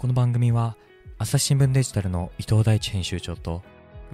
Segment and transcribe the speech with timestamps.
[0.00, 0.78] この番組は
[1.18, 3.60] 朝日新聞デジタルの伊藤大地編集長と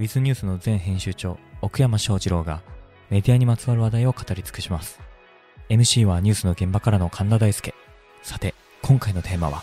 [0.00, 2.60] ウィズニュースの前編集長奥山翔二郎が
[3.08, 4.98] メディアにまつわる話題を語り尽くします
[5.68, 7.72] MC はニュースの現場からの神田大輔
[8.24, 9.62] さて今回のテーマは？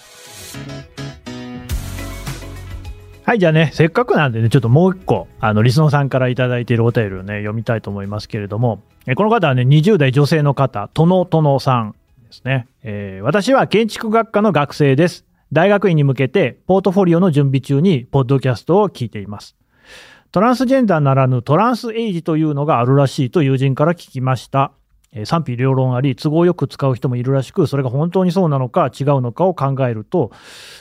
[3.25, 6.43] はい、じゃあね、せっかくなんでね、ちょっともう一個、あの、リスノーさんからいいて
[6.73, 11.95] いるお便りをね、読みたいと思いますけれども、えこの方はね、20代女性の方、とのとのさん
[12.27, 12.67] ですね。
[12.81, 15.25] えー私は建築学科の学生です。
[15.53, 19.55] 大学院に向けて、ポートフォリオの準備中に、ポッドキャストを聞いています。
[20.31, 24.71] トランスジェンダーならぬトランスエイジというのがあるらしいと友人から聞きました。
[25.11, 30.31] え賛否両論あり、都合よく使う人もいるらしく、それが本当にそうなのか違うのかを考えると、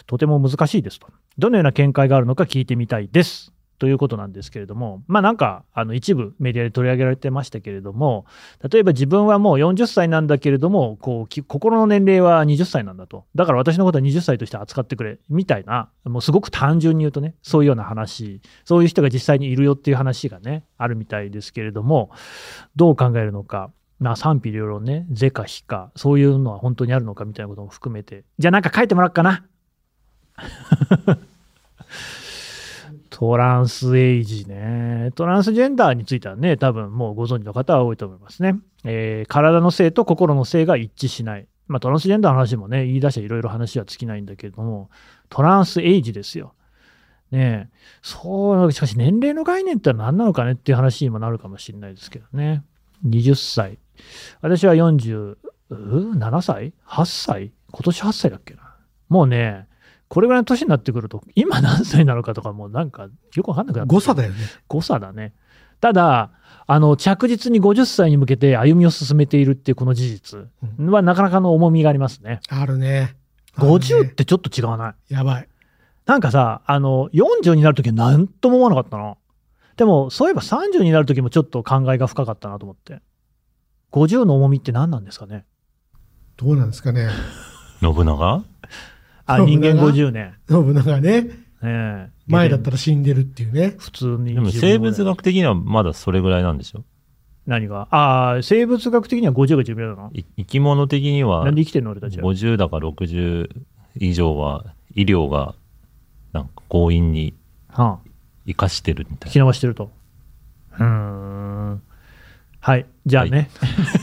[0.07, 1.07] とても難しいですと。
[1.37, 3.53] どのような見解があるのか聞いてみたいです。
[3.83, 8.27] ということなんですけれども、まあなんか、あの一部メディアで取り上げられてましたけれども、
[8.71, 13.25] 例えば自分はもう40歳なんだけれども、こう心の年齢は20歳なんだと。
[13.35, 22.13] だから私のことは20歳として扱ってくれ、みたいな、もうすごく単純に言うとね、そういうような話、そういう人が実際にいるよっていう話がね、あるみたいですけれども、
[22.77, 23.73] どう考えるのか。
[23.99, 29.45] まあ賛否両論ね、是か非か、そういうのは本当にあるのかみたいなことも含めて、じゃあなんか書いてもらおうかな。
[33.23, 35.13] トランスエイジね。
[35.15, 38.57] トランスジェンダーについてはね、多分もうご存知の方は多いと思いますね。
[38.83, 41.47] えー体の性と心の性が一致しない。
[41.69, 44.91] まあ、トランスジェンダーの話もね、言い出していろいろ話は尽きないんだけれども、
[45.29, 46.55] トランスエイジですよ。
[47.31, 52.65] ねえ、そう、しかし年齢の概念って何なのかねっていう話にもなるかもしれないですけどね。
[53.07, 53.79] 20歳。
[54.41, 55.37] 私は47
[56.43, 57.53] 歳 ?8 歳？
[57.71, 58.75] 今年8歳だっけな。
[59.09, 59.69] もうね、
[60.13, 64.37] これぐらいの年になってくると、今何歳なのかとかもうなんかよくわかんなくなって誤差だよね。
[64.69, 65.33] 誤差だね。
[65.81, 66.33] ただ、
[66.67, 72.41] あの、着実に50歳に向けて歩みを進めているっていうこの事実はなかなかの重みがありますね。
[72.51, 73.17] あるね。
[73.55, 75.15] ある50っねてちょっと違わない？
[75.15, 75.49] やばい。
[76.05, 79.17] なんかさ、あの、40になるときは何とも思わなかったな。
[79.79, 83.01] でも、そういえば30になるときもちょっと考えが深かったなと思って。
[83.93, 85.47] 50の重みって何なんですかね？
[86.37, 87.09] どうなんですかね。
[87.81, 88.45] 信長？
[89.35, 90.35] あ、人間50年。
[90.49, 91.27] 信長ね。
[91.65, 93.75] ええ前だったら死んでるっていうね。
[93.79, 94.35] 普通に。
[94.35, 96.85] でも生物学的にはまだそれぐらいなんでしょ？
[97.47, 97.89] 何が？
[97.91, 100.11] ああ、生物学的には50が寿命だな。
[100.13, 101.91] い生き物的にはなんで生きてんの？
[101.93, 102.25] 俺たちは。
[102.25, 103.49] 50だか60
[103.97, 105.55] 以上は医療が
[106.33, 107.35] なんか強引に
[107.69, 108.09] はあ
[108.47, 109.91] 生かしてるみた引いき伸ばしてると。
[110.79, 111.83] うーん。
[112.61, 112.87] はい。
[113.07, 113.51] じゃあね、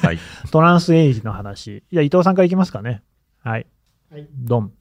[0.03, 0.09] な。
[0.09, 0.19] はい。
[0.51, 1.83] トランスエイジの話。
[1.91, 3.01] じゃあ伊藤さんからいきますかね。
[3.41, 3.65] はい。
[4.11, 4.71] はいドン。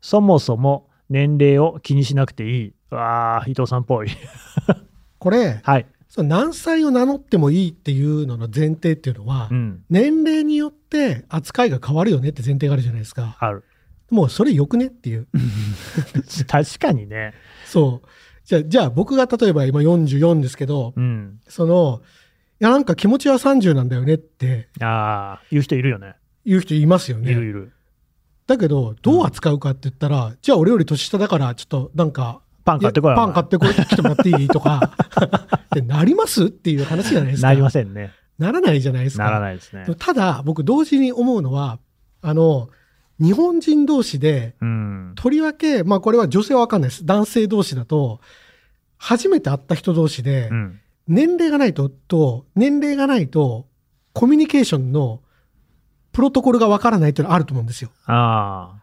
[0.00, 2.74] そもそも年齢を気にしなくていい。
[2.90, 4.08] わあ、伊藤さんっぽい。
[5.18, 5.86] これ、はい。
[6.08, 9.84] その何歳を名乗ってもいいっていうのの前提っていうのは、うん。
[9.90, 13.36] 年齢によって扱いが変わるよねって前提があるじゃないですか。
[13.38, 13.64] ある。
[14.10, 15.26] もうそれよくねっていう。
[16.48, 17.34] 確かにね。
[17.66, 18.08] そう。
[18.44, 21.40] じゃあ、じゃあ僕が例えば今44ですけど、うん。
[21.46, 22.00] その、
[22.60, 26.14] いやなんか気持ちは30なんだよねってああ、言う人いるよね。
[26.44, 27.30] 言う人いますよね。
[27.30, 27.72] いるいる。
[28.48, 33.14] だけど、どう扱うかって言ったら、じゃあ俺より年下だから、ちょっとなんか、パン買ってこい。
[33.14, 34.90] パン買ってこい来てもらっていいとか、
[35.54, 37.48] ってなりますっていう話じゃないですか。
[37.48, 38.12] なりませんね。
[38.38, 39.24] ならないじゃないですか。
[39.24, 39.84] ならないですね。
[39.98, 41.78] ただ、僕同時に思うのは、
[42.22, 42.70] あの、
[43.20, 45.12] 日本人同士で、うん。
[45.14, 47.04] とりわけ、まあこれは女性はわかんないです。
[47.04, 48.20] 男性同士だと、
[48.96, 50.80] 初めて会った人同士でう、ん。
[51.06, 53.66] 年齢がないと、と、年齢がないと、
[54.14, 55.20] コミュニケーションの
[56.18, 57.90] プロトコルがわからないっていうのはあると思うんですよ。
[58.06, 58.74] あ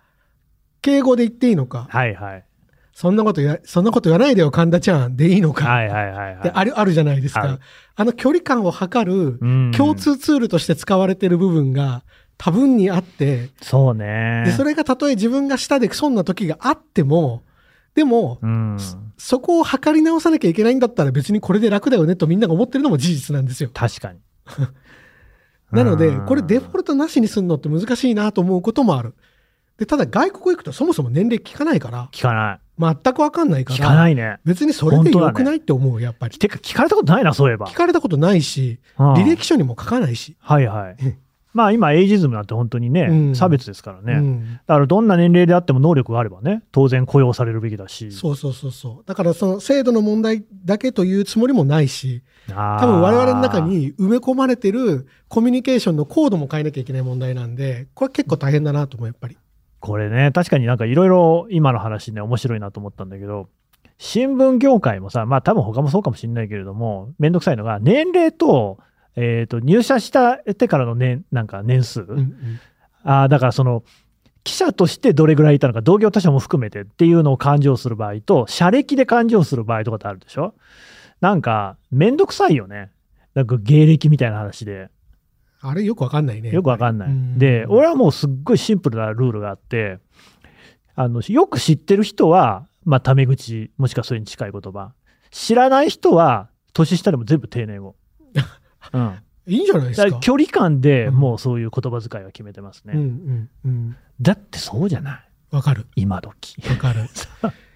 [0.82, 2.46] 敬語で言っていいのかあ、、はいはい。
[2.94, 6.44] そんなことや、そんなこと言わないでよ、神田ちゃんでいいのか、はいはいはいはい。
[6.44, 7.60] である、あるじゃないですかある。
[7.98, 12.06] あの距離感を測るうん共通ツールとして使われてる部分が
[12.38, 14.44] 多分にあって、そうね。
[14.46, 17.44] で、それがたとえ自分が下で損な時があっても、
[17.96, 18.78] でも、うん。
[19.18, 23.72] そこを測り直さなきゃいけないんだったら別にこれで楽だよねとみんなが思ってるのも事実なんですよ。
[23.74, 24.20] 確かに。
[25.72, 29.14] なのでう、んこれデフォルトなしにするのって難しいなと思うこともある。
[29.78, 32.60] で、ただ外国行くとそもそも年齢聞かないから、聞かない。
[33.04, 34.38] 全くわかんないから、聞かないね。
[34.46, 36.38] 別にそれでよくないって思う、やっぱり。
[36.38, 37.74] てか、聞かれたことないな、そういえば聞。
[37.74, 40.36] かれたことないし、うん履歴書にも書かないし。
[40.40, 40.98] はいはい。
[41.56, 44.20] まあ今、エイジズムなんて本当にね、うん差別ですからね。
[44.20, 48.12] うんだからどんな年齢であっても能力があればね、当然雇用されるべきだし。
[48.12, 49.04] そうそうそうそう。
[49.06, 59.38] だからその制度の問題だけというつもりもないし、多多分我々の中に埋め込まれてるコミュニケーションのコードも変えなきゃいけない問題なんで、これ結構大変だなと思う、やっぱり。
[59.80, 63.48] これね、確かになんかいろいろ今の話ね、面白いなと思ったんだけど、
[63.98, 68.78] 新聞業界もさ、まあ多分他もそうかもしれないけれども、めんどくさいのが、年齢と、
[69.16, 72.36] えっ、と、入社したてからの年、なんか年数、うんうん
[73.08, 73.84] あーだからその、
[74.44, 80.54] 記者としてどれぐらいいたのか、同業他社も含めてっていうのを勘定する場合と、社歴で勘定する場合とかってあるでしょ？
[81.22, 82.92] なんか、めんどくさいよね。
[83.34, 84.90] なんか芸歴みたいな話で。
[85.62, 86.52] あれよくわかんないね。
[86.52, 87.10] よくわかんない。
[87.10, 90.00] うんで、俺はもうすっごいシンプルなルールがあって、
[90.96, 94.94] あの、よく知ってる人は、まあ、タメ口、もしくはそれに近い言葉。
[95.32, 97.96] 知らない人は、年下でも全部丁寧語。
[98.94, 99.20] うん。
[99.48, 100.20] いいんじゃないですか？
[100.20, 102.94] 距離感でうんもうそういう言葉遣いは決めてますね。
[102.96, 103.96] うんうんうん。
[104.22, 105.18] だってそうじゃな
[105.52, 105.56] い？
[105.56, 105.86] わかる。
[105.96, 106.56] 今時。
[106.70, 107.02] わかる。
[107.06, 107.06] い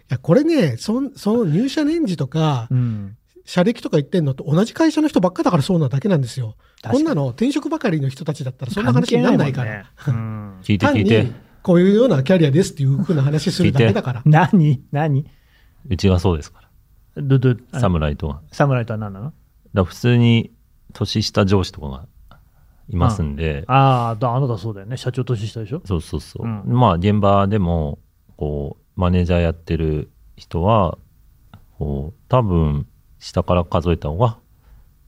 [0.09, 3.15] や、これね、そんその入社年次とか、うん。
[3.45, 6.55] 社歴とか言ってんのと同じ会社の人ばっかだからそうなだけなんですよ。
[6.83, 9.85] こんなの転職ばかりの人たちだったらそんな話にならないから。
[9.95, 11.31] 関係ないもんね聞いて単に聞いて。
[11.63, 14.29] こういうようなキャリアですっていうふうな話するだけだからう。
[14.29, 14.83] ん何？
[14.91, 15.25] 何？
[15.89, 16.61] うちはそうですか
[17.17, 17.79] どどら。
[17.79, 18.41] 侍とは。
[18.51, 19.33] 侍とは何なの？
[19.73, 20.51] ら普通に
[20.93, 22.05] 年下上司とかが
[22.89, 24.97] いますんで、ああ、だあなたそうだよね。
[24.97, 25.81] 社長年下でしょ？
[25.85, 26.45] そうそうそう。
[26.45, 27.99] うんまあ現場でも、
[28.37, 30.97] こう、マネージャーやってる人は、
[31.77, 32.87] こう、多分、
[33.19, 34.37] 下から数えた方が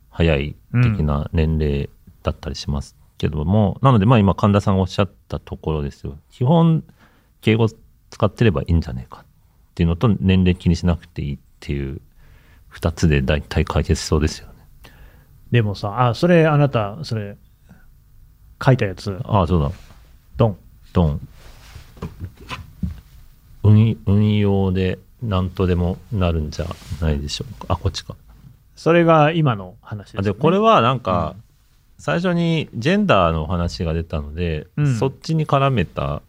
[0.10, 1.90] 早い的な年齢
[2.24, 6.18] だったりしますけども、なのでまあ今神田さんがおっしゃったところですよ。
[6.30, 6.84] 基本、
[7.40, 7.68] 敬語
[8.10, 9.26] 使ってればいいんじゃねえかっ
[9.76, 12.02] ていうのと、年齢気にしなくていいっていう、
[12.68, 14.51] 二つで大体解決しそうですよね。
[15.52, 17.38] でもさ、あ、それあなた、それ、
[18.64, 19.72] 書いたやつ、ああ、そうだ。
[20.38, 20.58] ドン。
[20.94, 21.28] ドン。
[23.64, 26.66] 運運用で何とでもなるんじゃ
[27.00, 27.74] ないでしょうか。
[27.74, 28.16] あ、こっちか。
[28.76, 30.26] それが今の話です、あね。
[30.26, 31.36] でこれはなんか、
[31.98, 36.22] 最初にジェンダーの話が出たので、うんそっちに絡めた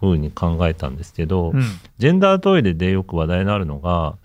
[0.00, 1.62] 風に考えたんですけど、うん、
[1.98, 4.16] ジェンダートイレでよく話題になるのが、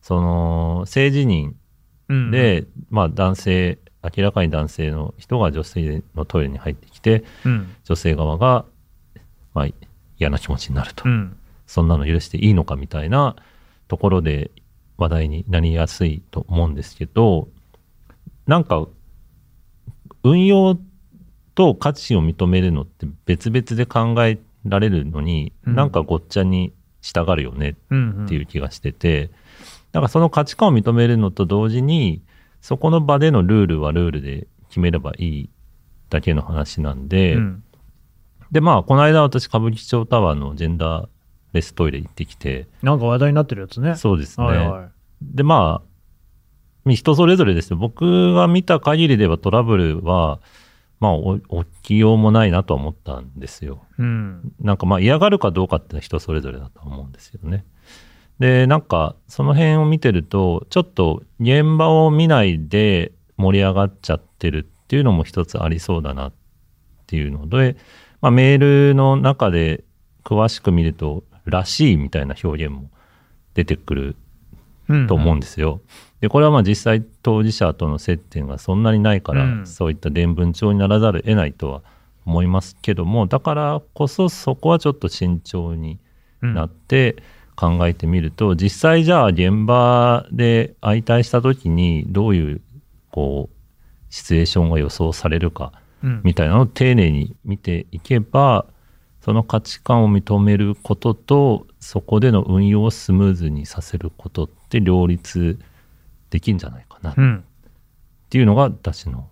[0.00, 1.52] その、性自認
[2.08, 3.78] うん、で、まあ男性、
[4.16, 8.64] 明らかに男性の人が女性のトイレに入ってきて、うん、女性側が、
[9.54, 9.66] まあ
[10.18, 11.04] 嫌な気持ちになると。
[11.06, 11.36] うん、
[11.66, 13.36] そんなの許していいのかみたいな
[13.88, 14.50] ところで
[14.96, 17.48] 話題になりやすいと思うんですけど、
[18.46, 18.86] なんか、
[20.22, 20.78] 運用
[21.54, 25.74] と価値を認めるのって別々で考えられるのに、うん。
[25.74, 26.72] なんかごっちゃに
[27.02, 29.30] 従うよねうん、っていう気がしてて、
[29.92, 32.22] だからその価値観を認めるのと同時に、
[32.60, 35.50] そこの場でのルールはルールで決めればいい
[36.10, 37.64] だけの話なんで、うん、
[38.50, 41.08] で、まあ、この間私、歌舞伎町タワーのジェンダー
[41.52, 43.96] レストイレ行ってきて、なんか話題になってるやつね。
[43.96, 44.46] そうですね。
[44.46, 44.88] はいはい。
[45.22, 47.76] で、まあ、人それぞれですよ。
[47.76, 50.40] 僕が見た限りではトラブルは、
[51.00, 53.84] まあ、お起きようもないなとは思ったんですよ。
[53.98, 57.64] うん、なんかまあ嫌がるかどうかってのは人それぞれだと思うんですよね。
[58.38, 66.32] で、なんかその辺を見てると、ちょっと現場を見ないで盛り上がっちゃってるっていうのも一つありそうだなっ
[67.06, 67.48] ていうの。
[67.48, 67.76] で、
[68.20, 69.84] まあ、メールの中で
[70.24, 72.90] 詳しく見ると、らしいみたいな表現も
[73.54, 74.16] 出てくる
[74.88, 75.80] うんと思うんですよ。
[76.20, 79.66] で、これはまあ実際当事者との接点がそんなにないから、うん。
[79.66, 81.82] そういった伝聞帳にならざるを得ないとは
[82.24, 85.98] 思いますけども、だからこそそこはちょっと慎重に
[86.42, 87.16] うんなって
[87.56, 92.60] 考えてみると、実際じゃあ現場で相対した時にどういう
[93.10, 93.56] こう
[94.14, 95.72] シチュエーションが予想されるか
[96.02, 98.66] うんみたいなのを丁寧に見ていけば、
[99.22, 105.58] その価値観を認めることと、そこでの運用をスムーズにさせることって両立
[106.30, 107.44] できるんじゃないかなっうん、
[108.30, 109.28] ていうのが私の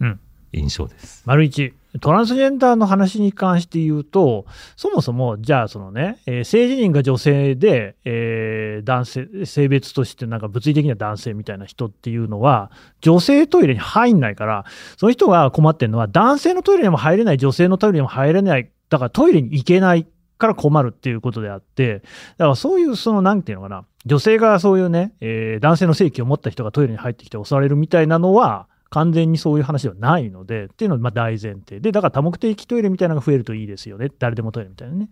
[0.00, 0.20] うん。
[0.52, 1.22] 印象です。
[1.26, 4.44] 丸一、トランスジェンダーの話に関して言うと、
[4.76, 14.64] そもそも、じゃあ、そのね、えー性自認が女性で、えー男性、性別としてなんか物理的には男性みたいな人っていうのは、女性トイレに入んないから、
[14.98, 22.02] その人が困ってるのは、男性のトイレにも入れない、女性のトイレにも入れない、だからトイレに行けないから困るっていうことであって、
[22.36, 35.08] だからそういう、その、なんていうのかな、女性がそういうね、えー男性の性器を持った人がトイレに入ってきて襲われるみたいなのは、完全にそういう話ではないので、っていうのがまあ大前提で、だから多目的トイレみたいなのが増えるといいですよね、誰でもトイレみたいなね。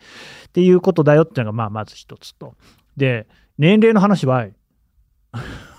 [0.48, 2.54] っていうことだよっていうのがまあまず一つと。
[2.96, 3.26] で、
[3.58, 4.52] 年齢の話は、い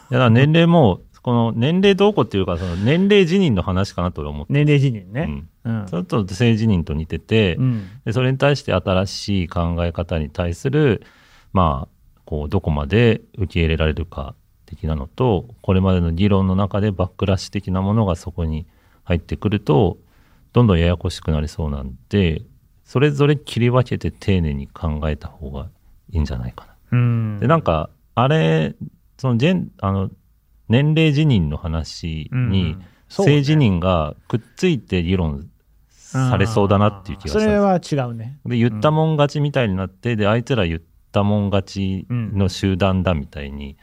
[0.10, 5.26] やだ年齢も、この年齢どうこうっていうか、その年齢辞任の話かなと俺思って年齢自認ね。
[5.66, 11.04] うんうんちょっと性自認と似てて、うんでそれに対して新しい考え方に対する、
[11.52, 14.36] まあ、こう、どこまで受け入れられるか
[14.68, 18.68] 的なのと、これまでの議論の中でバックラッシュ的なものがそこに
[19.04, 19.98] 入ってくると、
[20.54, 22.44] どんどんややこしくなりそうなんで、
[22.84, 25.70] それぞれ切り分けて丁寧に考えた方が
[26.12, 26.98] いいんじゃないかな。
[26.98, 27.40] うん。
[27.40, 28.76] で、なんか、あれ、
[29.18, 30.10] そのジェン、あの、
[30.70, 32.78] 年齢辞任の話に、
[33.10, 35.50] 性自認がくっついて議論
[35.90, 38.40] されそうだなっていう気がしたんそれは違うね。
[38.46, 40.82] で、言ったもん勝ちみたいになって、で、あいつら言っ
[41.12, 43.78] たもん勝ちの集団だみたいに、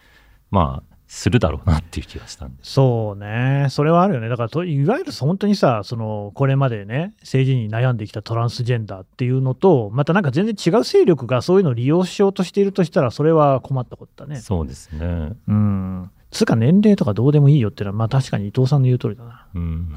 [0.54, 2.70] まあ、するだろうなっていう気がしたんです。
[2.70, 14.40] そうね、それはあるよね、だからといわゆる本当にさ、そのこれまでね、政治に悩んできたトランスジェンダーっていうのと、またなんか全然違う勢力がそういうのを利用しようとしているとしたら、それは困ったことだね。
[14.40, 15.32] そうですね。
[15.49, 16.11] うん。
[16.30, 19.46] つうか年齢とかどうでもいいよっていうのは、まあ確かに伊藤さんの言う通りだな。
[19.54, 19.94] うん。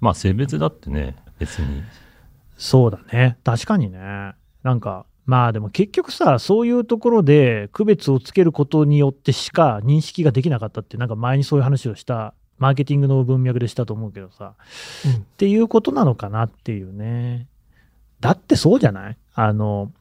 [0.00, 1.82] まあ、性別だってね、別に。
[2.56, 4.32] そうだね、確かにね。
[4.62, 14.54] なんか、まあでも結局さ、そういうところで区別をつけることによってしか認識ができなかったって、なんか前にそういう話をした、マーケティングの文脈でしたと思うけどさ、
[15.06, 17.46] うんっていうことなのかなっていうね。
[18.20, 19.16] だってそうじゃない？
[19.34, 19.92] あの、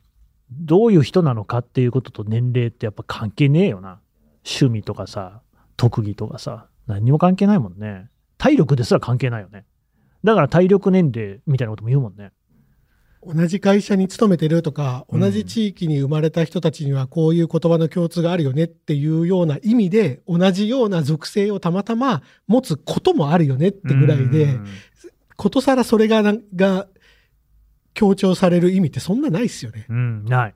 [0.51, 3.99] どういう人なのかっていうことと年齢ってやっぱ関係ねえよな。
[4.43, 5.41] 趣味とかさ、
[5.77, 8.09] 特技とかさ、何にも関係ないもんね。
[8.37, 9.65] 体力ですら関係ないよね。
[10.23, 12.31] だから体力年齢みたいなことも言うもんね。
[13.25, 24.65] 同じ会社に勤めてるとか、うん同じ地域に生まれた人たちにはこういう言葉の共通があるよねっていうような意味で、同じような属性をたまたま持つこともあるよねってぐらいで、うん
[25.39, 26.21] ことさらそれが
[26.53, 26.87] が
[27.93, 29.85] 強調される意味ってそんなないっすよね。
[29.89, 30.55] うん、ない。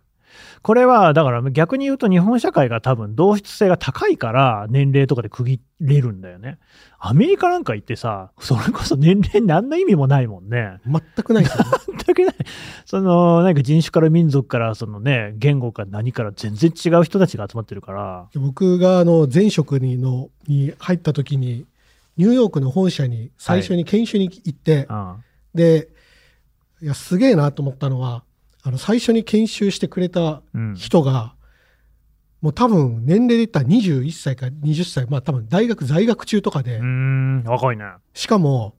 [0.62, 6.58] これは、だから逆に言うと日本社会が多分同質性が高いから年齢とかで区切れるんだよね。
[7.00, 10.80] アメリカなんか行ってさ、それこそ年齢に何の意味もないもんね。
[10.86, 11.72] 全くないですよね。
[12.06, 12.36] 全くない。
[12.86, 18.30] その、なんか人種から民族から、そのね、言語から何から全然違う人たちが集まってるから。
[18.36, 21.66] 僕があの前職にのに入った時に、
[22.16, 25.16] ニューヨークの本社に最初に研修に行って、うん。
[25.54, 25.90] で、
[26.82, 28.24] いや、すげえなと思ったのは、
[28.63, 30.75] あの、最初に研修してくれたうん。
[30.75, 31.36] 人が、
[32.41, 37.86] もう多分年齢で言ったら21歳か20歳、まあ多分大学在学中とかで、うーん、若いね。
[38.13, 38.75] しかも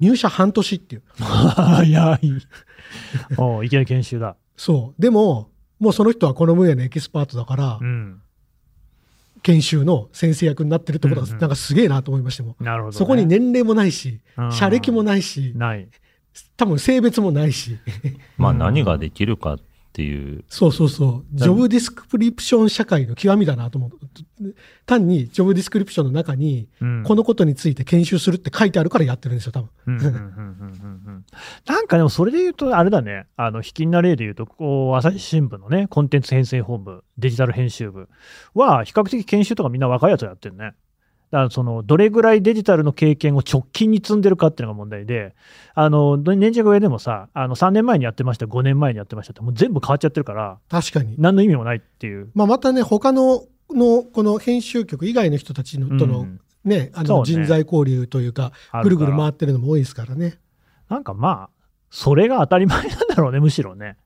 [0.00, 1.02] 入社半年っていう。
[1.18, 2.32] 早い。
[3.38, 4.36] おういきなり研修だ。
[4.56, 5.02] そう。
[5.02, 8.20] でも、もうその人はこの分野のエキスパートだからう、ん。
[9.42, 12.64] 研修の先生役になってるってことが、うんうんなんかすげえなと思いましたもん。
[12.64, 12.98] なるほど、ね。
[12.98, 15.88] そこに年齢もないし、うん社歴もないし、ない。
[16.56, 17.78] 多分性別もないし。
[18.36, 19.58] まあ、うん何ができるかっ
[19.92, 21.36] ていう、そうそうそう。
[21.36, 23.90] ジョブディスクリプション社会の極みだなと思う。
[24.86, 29.70] 単にジョブディスクリプションの中に、うんこのことについて研修するって書いてあるからやってるんですよ、多分。
[31.66, 38.08] なんかでもそれで言うと、あれだね、あの、卑近な例で言うと、こう、朝日新聞のね、コンテンツ編成本部、デジタル編集部
[38.54, 40.74] は、比較的研修とかみんな若いやつをやってるね。
[41.30, 45.34] だからその、どれぐらいデジタルの経験を直近に積んでるかっていうのが問題で、
[45.74, 51.16] あの、年次が上でもさ、あの、3年前にやってました、5年前にやってましたって、もう全部変わっちゃってるから、確かに。
[51.18, 52.30] 何の意味もないっていう。
[52.34, 60.38] まあ、またね、他の、の、この編集局以外の人たちのとの、うんね、あの、人材交流というか、あぐるぐる回ってるのも多いですからね。
[60.88, 61.50] なんかまあ、
[61.90, 63.96] それが当たり前なんだろうね、むしろね。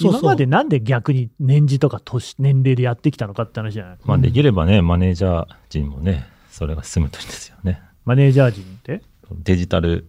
[0.00, 3.98] 今までなんで逆に年次とか年年齢でやってきたのかって話じゃない？
[4.04, 6.26] まあ、できればね、マネージャー陣もね、
[6.58, 7.80] それが進むといいんですよね。
[8.04, 9.00] マネージャー陣って？
[9.30, 10.08] デジタル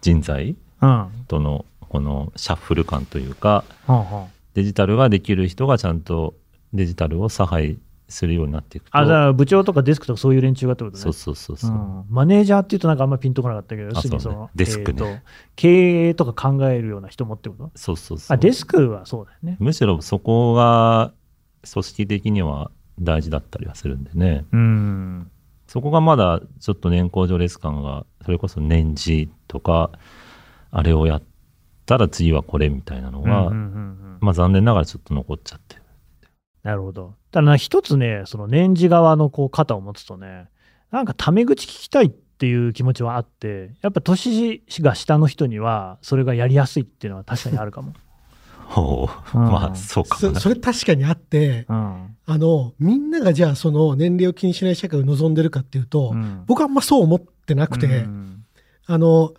[0.00, 0.56] 人材
[1.28, 6.34] とのこのシャッフル感というか、あはデジタルができる人がちゃんと
[6.72, 7.76] デジタルを差配
[8.08, 8.96] するようになっていくと。
[8.96, 11.02] あ、じゃあ部長とかデスクとかそういう連中がってことね。
[11.02, 11.70] そうそうそうそう。
[11.70, 15.22] うんマネージャーっていうとなんかあんまピンとこなかったけど、要するにそそうねの、デスクね
[15.56, 17.70] 経営とか考えるような人もってこと？
[17.74, 19.58] そうそうそうあ、デスクはそうだよね。
[19.60, 21.12] むしろそこが
[21.70, 24.46] 組織的には大事だったりはするんでね。
[24.52, 25.30] うん。
[25.72, 29.90] そこがまだちょっと年功序列感が、それこそ年次とか、
[30.70, 31.22] あれをやっ
[31.86, 33.58] たら次はこれみたいなのが、うんうんうんう
[34.18, 35.82] んまあ残念ながらちょっと残っちゃってる。
[36.62, 37.14] なるほど。
[37.30, 40.50] ただな、一つね、その年次側のこう肩を持つとね、
[40.90, 47.94] なんかタメ口聞きたいっていう気持ちはあって、やっぱ年が下の人には、それがやりやすいっていうのは確かにあるかも。
[48.72, 49.38] ほう。
[49.38, 50.18] うんまあそうか。
[50.18, 52.16] そそれ確かにあって、うん。
[52.24, 58.44] あの、みんながじゃあその年齢を気にしない社会を望んでるかっていうと、うん僕はあんまそう思ってなくて、うん
[58.86, 59.34] あの、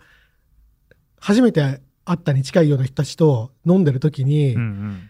[1.18, 5.08] 初めて会ったに近いような人たちと飲んでる時に、うん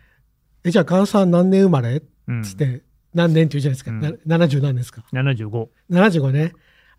[0.65, 2.03] え、じゃあ、菅さん何年生まれ？
[2.27, 2.43] うん。
[2.43, 3.91] つって、何年って言うじゃないですか。
[3.91, 5.05] うんな70何年ですか。
[5.13, 5.69] 75。
[5.91, 6.53] 75ね。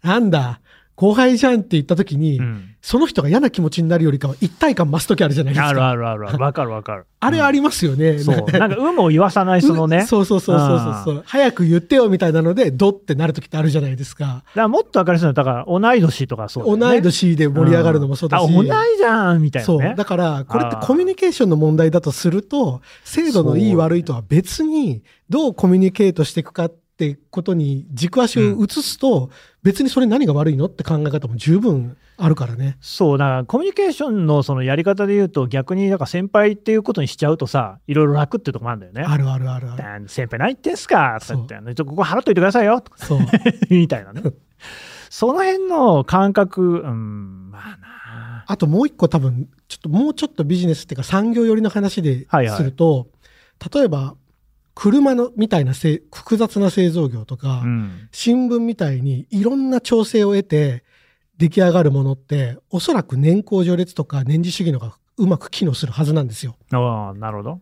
[0.04, 0.62] なんだ、
[0.96, 5.70] 後輩じゃんって言った時に、うんその人が嫌な気持ちになるよりかは一体感増す時あるじゃないですか。
[5.70, 6.38] あるあるある。
[6.38, 7.08] わかるわかる。
[7.20, 8.20] あれありますよね。
[8.20, 8.36] そう。
[8.52, 10.06] なんか、有無を言わさない、そのね。
[10.06, 11.24] そうそうそうそうそうそう。
[11.26, 14.26] 早く言ってよみたいなので、ドってなる時ってあるじゃないですか。
[14.26, 18.42] だからもっと分かりやすいのは、だから、同い年とかそうね、同い年で盛り上がるのもそうだし。
[18.48, 18.68] んあ、同い
[19.00, 19.80] じゃんみたいなね。
[19.84, 19.96] そう。
[19.96, 29.30] だから、これってコミュニケーションの問題だとすると、制度のいいそう悪いとは別に、どうコミュニケートしていくかっってことに軸足を移すと、
[29.64, 32.78] 別にそれ何が悪いのって考え方も十分あるからね。
[32.80, 39.04] そう、だからコミュニケーションのそのやり方で言うと、逆になんか先輩っていうことにしちゃうとさ、いろいろ楽っていうとこもあるんだよね。
[39.04, 39.78] あるあるあるある。
[39.78, 41.20] だ先輩何言ってんすか？
[41.20, 43.20] とか言って、ここ払っといてくださいよとかそう。
[43.70, 44.22] みたいなね。
[45.10, 53.08] その辺の感覚、うん、まあなあともう一個多分、ちょっともうちょっとビジネスっていうか産業寄りの話ではいはいすると、
[53.74, 54.16] 例えば、
[54.76, 58.10] 車のみたいなせい複雑な製造業とか、うん。
[58.12, 60.84] 新聞みたいにいろんな調整を得て
[61.38, 66.58] 出来上がるものって、おそらく年功序列とか年次主義のがうまく機能するはずなんですよ。
[66.72, 67.62] ああ、なるほど。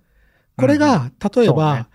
[0.58, 1.88] これが、例えそうば、ね。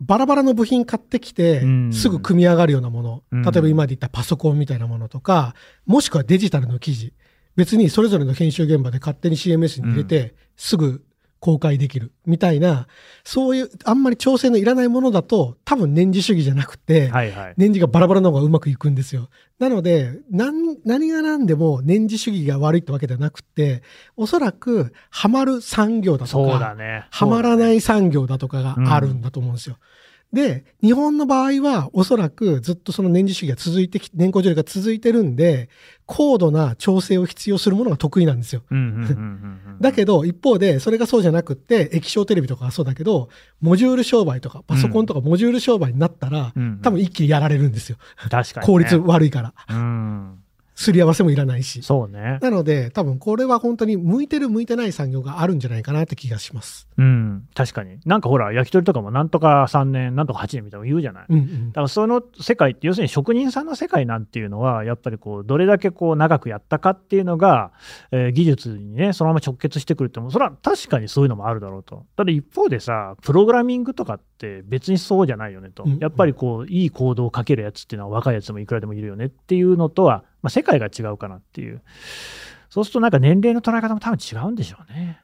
[0.00, 3.42] バラバラの部品買ってきてうん、すぐ組み上がるようなもの、うん。
[3.42, 5.54] 例えば今で言ったパソコンみたいなものとか、
[5.86, 7.12] もしくはデジタルの記事、
[7.54, 11.04] 別にそれぞれの編集現場で勝手に CMS に入れて、すぐ
[11.42, 12.86] 公開できるみたいな、
[13.24, 17.54] そういうあんまり調整のいらないものだと、多分年次主義じゃなくて、はいはい。
[17.56, 19.28] 年次がバラバラの方がうまくいくんですよ。
[19.58, 23.82] なので、何何が何でも年次主義が悪いってわけではなくて、
[24.16, 26.46] おそらくハマる産業だとそう
[26.76, 27.06] ね。。
[27.10, 29.78] はまらないい産業だとかがあるんだと思うんですよ。
[30.32, 35.68] で、日本の場合はおそらくずっとその年次主義が続いてき、年功序列が続いてるんで、
[36.06, 38.62] 高度な調整を必要するものが得意なんですよ。
[39.80, 43.28] だけど、一方で、それがそうじゃなくって、液晶テレビとかはそうだけど、
[43.60, 47.98] モジュール商売とか、パソコンとかモジュール商売になったら、うんうん多分一気にやられるんですよ。
[48.16, 48.72] 確かに、ね。
[48.72, 49.54] 効率悪いから。
[49.68, 50.41] うん。
[50.82, 51.82] すり合わせもいらないし。
[51.82, 52.38] そうね。
[52.42, 56.88] なので、多分これは本当に向いてる向いてない産業があるんじゃないかなって気がします。
[56.96, 57.48] うん。
[57.54, 57.98] 確かに。
[58.04, 61.24] なんかほら、焼き鳥とかもなんとか3年、なんとか8年みたいなの言うじゃない？
[61.30, 61.74] うんうんだ。
[61.76, 67.70] からその世界って要するに職人さんの世界なんていうのはやっぱりこうどれだけこう長くやったかっていうのが、
[68.10, 81.80] えー技術にねそのまま直結してくるってもそれは確かにそういうのもあるだろうとただ一方でさプログラミングとかって別にそうじゃないよねと、うんやっぱりこういいコードをかけるやつっていうのは若いやつもいくらでもいるよねっていうのとは、まあ、世界が違うかなっていう
[82.68, 85.20] そうするとなんか年齢の捉え方も多分違うんでしょうね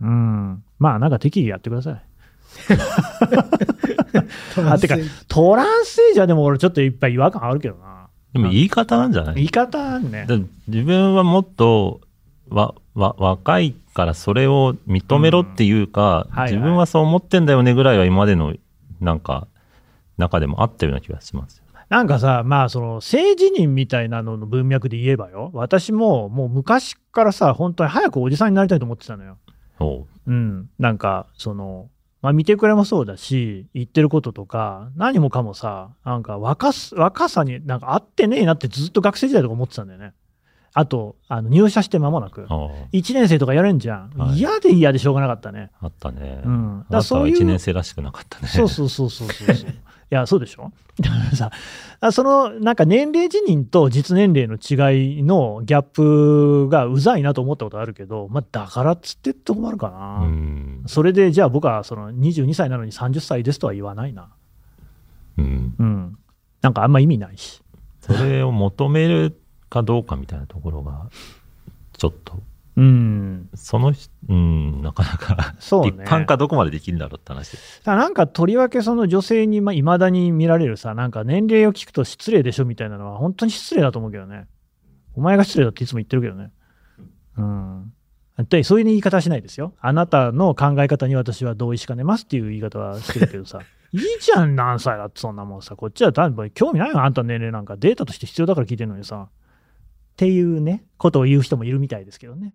[0.00, 2.02] うんまあなんか適宜やってください
[4.66, 4.96] あてか
[5.28, 8.08] トランスエイジャーでも俺ちょっといっぱい違和感あるけどな。
[8.32, 9.34] でも言い方なんじゃない？
[9.36, 10.26] 言い方ね。
[10.28, 10.36] だ
[10.68, 12.00] 自分はもっと
[12.48, 18.54] わわ若いからそれを認めろっていうか、うんはいはい自分はそう思ってんだよねぐらいは今までの
[19.00, 19.46] なんか
[20.16, 21.62] 中でもあったような気がします。
[21.88, 29.38] なんかさ、まあその政治人みたいなのの文脈で言えばよ、私ももう昔からさ、本当に早くおじさんになりたいと思ってたのよ。
[29.78, 30.68] おううん。
[30.78, 31.88] なんか、その、
[32.22, 40.12] まあ見てくれもそうだし、言ってることとか、何もかもさ、なんか若す若さになんか合ってねえなってずっと学生時代とか思ってたんだよね。
[40.78, 42.46] あと、あの入社して間もなく。
[42.48, 44.10] ああ1年生とかやれんじゃん。
[44.10, 45.70] はい嫌で嫌でしょうがなかったね。
[45.80, 46.42] あったね。
[46.44, 46.86] うん。
[46.90, 48.48] だそういう1年生らしくなかったね。
[48.48, 49.46] そうそうそうそうそう。
[50.10, 50.72] いや、そうでしょ？
[51.00, 51.50] だからさ、
[52.00, 60.20] あそのなんか年齢辞任と実年齢の違いのギャップがうざいなと思ったことあるけど、まあ、だからっつってってとこもあるかな。
[60.22, 60.84] うん。
[60.86, 64.28] それでじゃあ僕はその22歳なのに30歳ですとは言わないな。
[65.38, 65.74] うん。
[65.78, 66.18] うん。
[66.62, 67.62] なんかあんま意味ないし。
[68.00, 69.36] それを求める
[69.68, 71.10] かどうかみたいなところが、
[71.98, 72.40] ちょっと、
[72.76, 73.48] うん。
[73.54, 76.04] その人、うん、なかなか、そうね。
[76.04, 77.82] 一般化どこまでできるんだろうって話です。
[77.86, 84.46] なんかとりわけその女性にいまだに見られるさ、なんか年齢を聞くと失礼でしょみたいなのは本当に失礼だと思うけどね。
[85.14, 86.50] お前が失礼だっていつも言ってるけどね。
[87.38, 87.92] うん。
[88.50, 89.72] でそういう言い方はしないですよ。
[89.80, 93.60] あなたの考え方に私は同意しかねますっていう言い方はしてるけどさ、
[93.92, 99.28] いいじゃん、何歳だってそんなもんさ、こっちは多分興味ないよ、あんたの年齢なんかデータとして必要だから聞いてるのにさ。
[100.16, 102.54] っていうね、ことを言う人もいるみたいですけどね。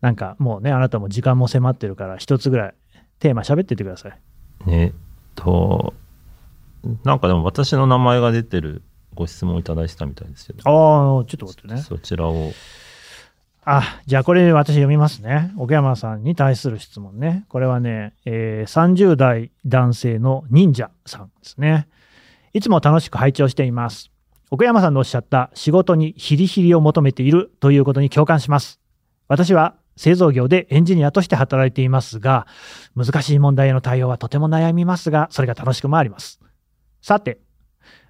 [0.00, 2.74] なんかもうね、あなたも時間も迫ってるから、一つぐらい
[3.18, 4.18] テーマ喋ってってください。
[4.68, 4.92] えっ
[5.34, 5.94] と、
[7.04, 8.82] なんかでも私の名前が出てる
[9.14, 11.80] ご質問をいただいてたみたいですけど、ああ、ちょっと待ってね。
[11.82, 12.52] そちらを、
[13.64, 15.52] あ、じゃあこれ私読みますね。
[15.56, 17.44] 奥山さんに対する質問ね。
[17.48, 21.86] これはね、えー30代男性の忍者さんですね。
[22.52, 24.10] いつも楽しく拝聴しています。
[24.50, 28.80] 奥山さんのおっしゃった仕事にヒリヒリを求めているということに共感します。
[29.28, 32.46] 私は製造業でエンジニアとして働いていますが、
[32.96, 36.40] 難しい問題への対応はとても悩みますが、それが楽しくもあります。
[37.02, 37.38] さて、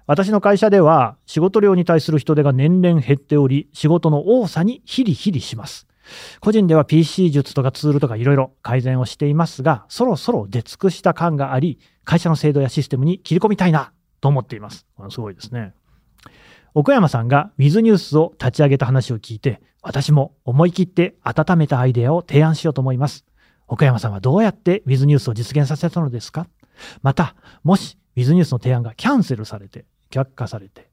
[0.07, 5.85] 私の会社では仕事量に対する人手が年々減っており、仕事の多さにヒリヒリします。
[6.39, 14.87] 個人では PC 術とかツールとかいろいろ改善をしていますが、そろそろ出尽くした感があり、会社の制度やシステムに切り込みたいなと思っています。
[15.09, 15.73] すごいですね。
[16.73, 23.25] 奥山さんが Wiz ニュースを立ち上げた話を聞いて、私も思い切って温めたアイデアを提案しようと思います。
[23.67, 26.47] 奥山さんはどうやって Wiz ニュースを実現させたのですか？
[27.01, 30.89] また、もし Wiz ニュースの提案がキャンセルされて、却下されて、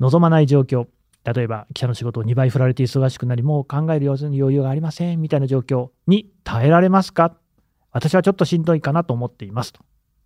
[0.00, 0.86] 望まない状況、
[1.24, 7.36] 例えば記者の仕事を2倍振られて忙しくなり、もう考える余裕がありませんみたいな状況に耐えられますか？
[7.92, 9.80] 私はちょっとしんどいかなと思っていますと。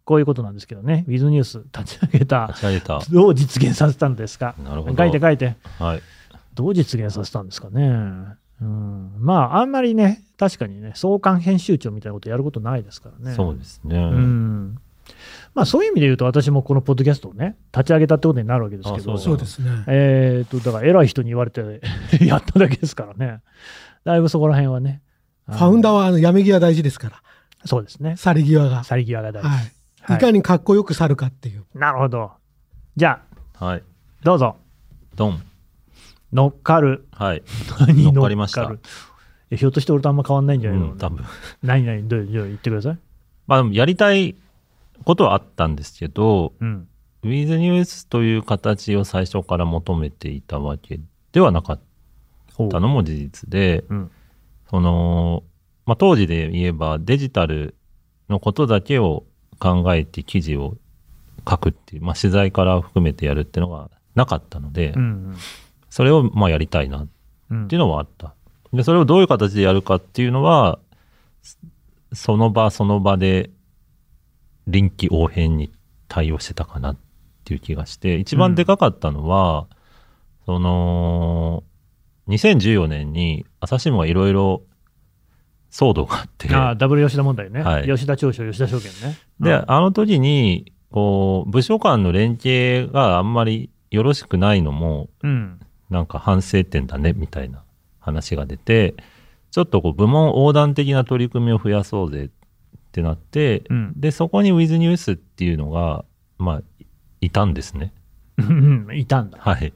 [0.04, 3.00] こういうことなんですけどね、Wiz ニュース立ち上げた立、ち上げた。
[3.10, 4.54] どう実現させたんですか？
[4.62, 4.96] なるほど。
[4.96, 5.56] 書いて書いて。
[5.78, 6.02] はい。
[6.54, 8.36] どう実現させたんですかね？
[8.60, 13.34] うん、まあ、あんまりね、確かにね、創刊編集長みたいなことやることないですからね。
[13.34, 13.96] そうですね。
[13.96, 14.78] うん。
[15.54, 19.70] まあ、そういう意味で言うと、私もこのポッドキャストをね、立ち上げたってことになるわけですけど、あそうですね。
[19.88, 21.80] えっ、と、だから偉い人に言われて
[22.24, 23.40] やっただけですからね。
[24.04, 25.02] だいぶそこら辺はね。
[25.48, 27.22] ファウンダーーはあのやめ際大事ですから、
[27.66, 28.16] そうですね。
[28.16, 28.84] 去り際が。
[28.84, 29.48] 去り際が大事。
[29.48, 29.72] はい。
[30.04, 31.64] はいいかにかっこよく去るかっていう。
[31.74, 32.32] なるほど。
[32.96, 33.22] じゃ
[33.58, 33.82] あ、はい。
[34.22, 34.56] どうぞ。
[35.14, 35.42] ドン。
[36.32, 37.06] 乗っかる。
[37.12, 37.42] はい。
[37.80, 38.70] 何乗っかりました
[39.50, 41.24] えひょっとして俺とあんま変わんないんじゃないの、うん、多分。
[41.62, 42.98] 何々どうじゃあ言ってください。
[43.46, 44.36] まあ、でもやりたい
[45.04, 46.88] ことはあったんですけど、うん。
[47.22, 51.00] With News という形を最初から求めていたわけ
[51.32, 51.80] ではなかっ
[52.70, 54.10] たのも事実で、うん。
[54.68, 55.44] その、
[55.86, 57.74] まあ、当時で言えばデジタル
[58.28, 59.24] のことだけを
[59.58, 60.76] 考えて記事を
[61.48, 65.36] 書くっていう、まあ、取材から含めてやるっていうのがなかったので、うん。
[65.90, 67.08] それをまあやりたいなっ
[67.50, 67.68] うん。
[67.68, 68.34] ていうのはあった。
[68.72, 70.78] で、それをどういう形でやるかっていうのは、
[72.12, 73.50] その場その場で
[74.66, 75.70] 臨機応変に
[76.08, 76.96] 対応してたかなっ
[77.44, 79.66] ていう気がして、一番でかかったのは、
[80.46, 81.64] その、
[82.28, 84.62] 2014年に朝日新聞がいろいろ
[85.74, 87.60] 騒動があって、ああ、ダブル吉田問題ね。
[87.60, 89.18] はい吉田調書、吉田証券ね。
[89.40, 95.58] で、うんあの時に、こう、部署間の連携があんまりよろしくないのも、うん。
[95.90, 97.64] なんか反省点だね、みたいな
[97.98, 98.94] 話が出て、
[99.50, 102.30] ちょっとこう部門横断的な取り組みを増やそうぜっ
[102.92, 106.04] てなって、うんで、そこに With News っていうのが、
[106.38, 106.62] まあ、
[107.20, 107.92] いたんですね。
[108.38, 109.38] うんいたんだ。
[109.40, 109.66] はい。
[109.66, 109.74] うん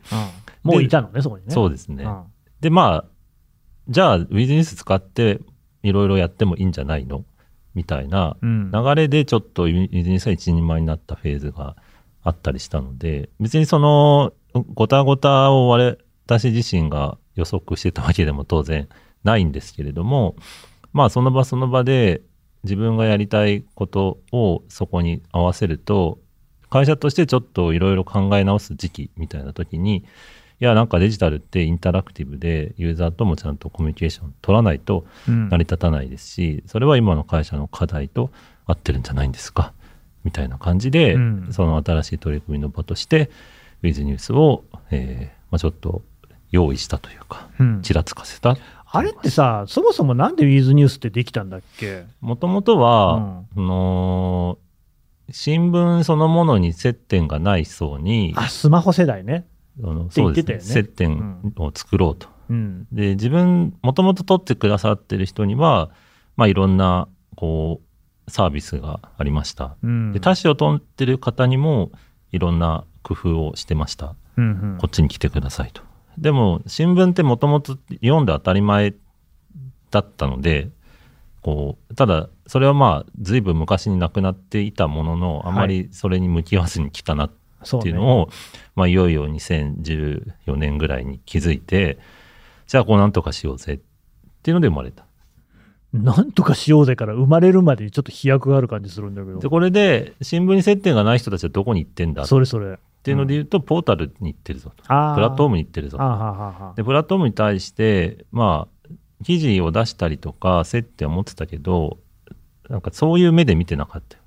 [0.62, 1.52] もういたのね、そこにね。
[1.52, 2.04] そうですね。
[2.04, 2.22] うん
[2.60, 3.04] で、まあ、
[3.88, 5.40] じゃあ With News 使って
[5.82, 7.24] いろいろやってもいいんじゃないの？
[7.74, 8.70] みたいなうん。
[8.72, 11.76] 流れでちょっと With News が一人前になったフェーズが
[12.22, 14.32] あったりしたので、別にその、
[14.74, 18.88] ごたごたを我私自身が予測してたわけでも当然
[19.24, 20.36] ないんですけれども、
[20.92, 22.22] まあその場その場で
[22.64, 26.18] 自分がやりたいことをそこに合わせると、
[26.70, 30.02] 会社としてちょっといろいろ考え直す時期みたいな時に、い
[30.64, 35.48] や、なんかデジタルってインタラクティブでユーザーともちゃんとコミュニケーション取らないとうん。
[35.48, 38.30] 成り立たないですし、それは今の会社の課題と
[38.66, 39.72] 合ってるんじゃないんですか
[40.24, 41.48] みたいな感じで、うん。
[41.52, 43.30] その新しい取り組みの場として、
[43.82, 46.02] ウィズニュースを、えーまあ、ちょっと
[46.50, 47.82] 用意したというか、うん。
[47.82, 48.56] ちらつかせた。
[48.90, 52.04] あれってさ、そもそもなんでウィズニュースってできたんだっけ？
[52.20, 54.68] もともとは、あのー
[55.30, 59.46] 新聞そのものに接点がない層に、あ、スマホ世代ね。
[59.78, 62.28] ねですね、接点を作ろうと。
[62.50, 62.86] うん。
[62.92, 65.90] で、自分、もともと取ってくださってる人には、
[66.36, 67.80] まあ、いろんな、こ
[68.26, 69.76] う、サービスがありました。
[69.82, 70.12] うん。
[70.12, 71.92] で、他紙を取ってる方にも、
[72.32, 74.14] いろんな工夫をしてました。
[74.36, 75.82] うんうんこっちに来てくださいと。
[76.16, 78.94] でも、新聞ってもともと読んで当たり前
[79.90, 80.70] だったので、
[81.42, 87.30] こう、ただ、それはまあ、ずいぶん昔になくなっていたものの、あまりそれに向き合わずに来たなっ
[87.62, 88.30] っていうのを、
[88.74, 91.98] まあ、いよいよ2014年ぐらいに気づいて、
[92.66, 93.78] じゃあこうなんとかしようぜっ
[94.42, 95.04] ていうので生まれた。
[95.92, 99.50] なんとかしようぜから生まれるまでにちょっと飛躍がある感じするんだけで、ど。
[99.50, 102.78] これで新聞に接点がない人たちはどこに行ってんだっそれそれ。
[103.02, 104.84] ていうので言うと、ポータルに行ってるぞと。
[104.88, 105.96] あプラットフォームムに行ってるぞ
[106.76, 111.98] で、プラットフォームに対して、まあ、記事を出したりとか、接点を持ってたけど、
[112.68, 114.22] なんかそういう目で見てなかったよ。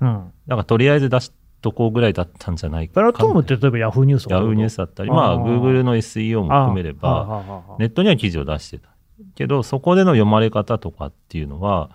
[0.00, 0.32] うん。
[0.48, 1.32] なんかとりあえず出し
[1.64, 7.42] とこうぐらいだったんじゃないかプラットフォームって例えばヤフーニュースヤフーニュースだったり、まあ、Google の SEO も含めれば、
[7.78, 8.90] ネットには記事を出してた。
[9.34, 11.90] けど、そこでの読まれ方とかっていうのは、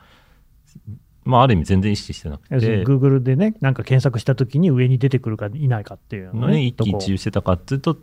[1.24, 6.64] まあ、ある意味全然意識してなくて、Google でね、なんか検索したときに上に出てくるかいないかっていうのね。
[6.64, 7.96] 一喜一憂してたかっていうと、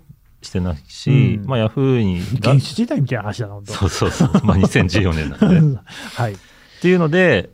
[0.42, 3.60] してないし、うんまあ、ヤフーに、原始時代みたいな話だな。
[3.64, 5.80] そうそうそう、まあ、 2014年なんで。
[5.80, 5.82] っ
[6.14, 6.36] はい。
[6.80, 7.50] ていうので、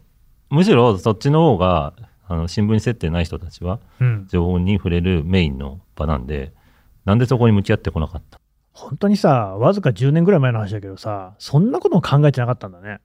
[0.50, 1.94] むしろそっちの方が、
[2.32, 6.52] ああの新聞に接点ない人たちはうん、情報に触れるメインの場なんで
[7.04, 8.38] なんでそこに向き合ってこなかった？
[8.72, 13.00] 本当にさ、わずか10年ぐらい前の話だけどさ、そんなことも考えてなかったんだね。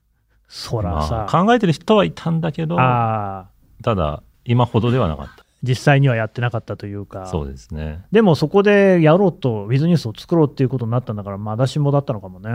[0.48, 3.50] そらさ、まあ考えてる人はいたんだけどた
[3.82, 5.28] だ今ほどではなかっ
[5.62, 8.04] 実際にはやってなかったというか、たそうですね。
[8.12, 12.48] でもそこでやろうと、ウィズニュースを作ろうっていうことになったんだから、まだしもだったのかもね。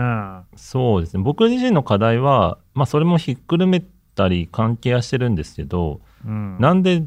[0.56, 1.22] そうですね。
[1.22, 3.84] 僕自身の課題は、まあ、それもひっくるめ
[4.14, 7.02] たり関係はしてるんですけど、うん、なんで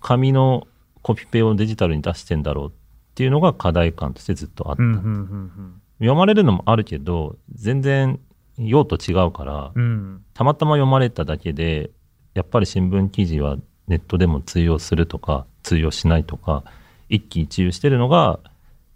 [0.00, 0.66] 紙の
[1.02, 2.72] コピペをデジタルに出してんだろうっ
[3.14, 8.20] ていうのが課題感としてずっとあった、うんうんうん読まれるのもあるけど全然
[8.56, 9.82] 用途違うから、うん。
[9.82, 11.90] うんたまたま読まれただけで
[12.34, 13.56] やっぱり新聞記事は
[13.88, 16.62] ネットでも通用するとか通用しないとか
[17.08, 18.38] 一喜一憂してるのが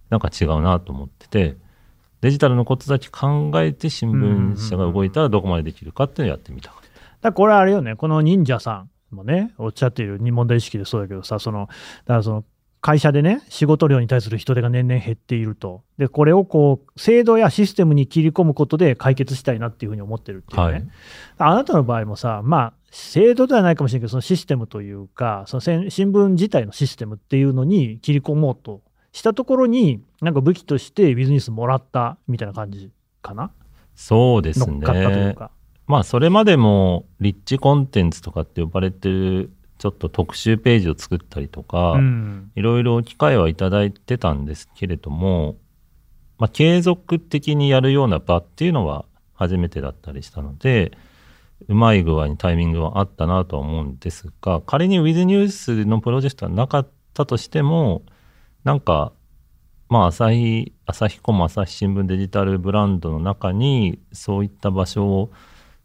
[0.09, 1.57] なんか違うなと思ってて
[2.20, 6.87] デジタルのことだけ考えて新聞社が動いたらどこまでできるかっていうのをやってみたかった。
[6.87, 11.68] だからこれあれよね、この忍者さんもね、おっしゃっている問題意識でそうだけどさ、その
[12.07, 12.44] だからその
[12.81, 20.88] 会社でね、仕事量に対する人手が年々減っていると、でこれをこう制度やシステムに切り込むことで解決したいなっていうふうに思ってるっていうね、はい
[21.38, 32.90] あなたの場合もさ、まあ、制度ではないかもしれないけど、そのシステムというか、その新聞自体のシステムっていうのに切り込もうとしたところに、なんか武器としてビジネスもらったみたいな感じ
[33.22, 33.53] かな、
[33.94, 35.35] そうです乗っかったというね。
[35.35, 35.51] か。
[35.92, 42.50] まあそれまでもリッチコンテンツとかって呼ばれてるちょっと特集ページを作ったりとか、うん。
[42.57, 45.57] いろいろ機会はいただいてたんですけれども、
[46.38, 50.96] まあ、継続的にやるような場っていうのは初めてだったりしたので、
[51.68, 58.00] うまい具合にタイミングはあったなとは思うんですが、仮に With ニュースのプロジェクトがなかったとしても、
[58.64, 59.12] なんか、
[59.90, 65.31] まあ、朝日、朝日コム朝日新聞デジタルブランドの中に、そういった場所を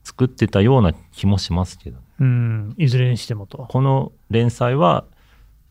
[0.07, 3.65] 作ってたような気もしますけど、うん、いずれにしてもと。
[3.69, 5.03] この連載は、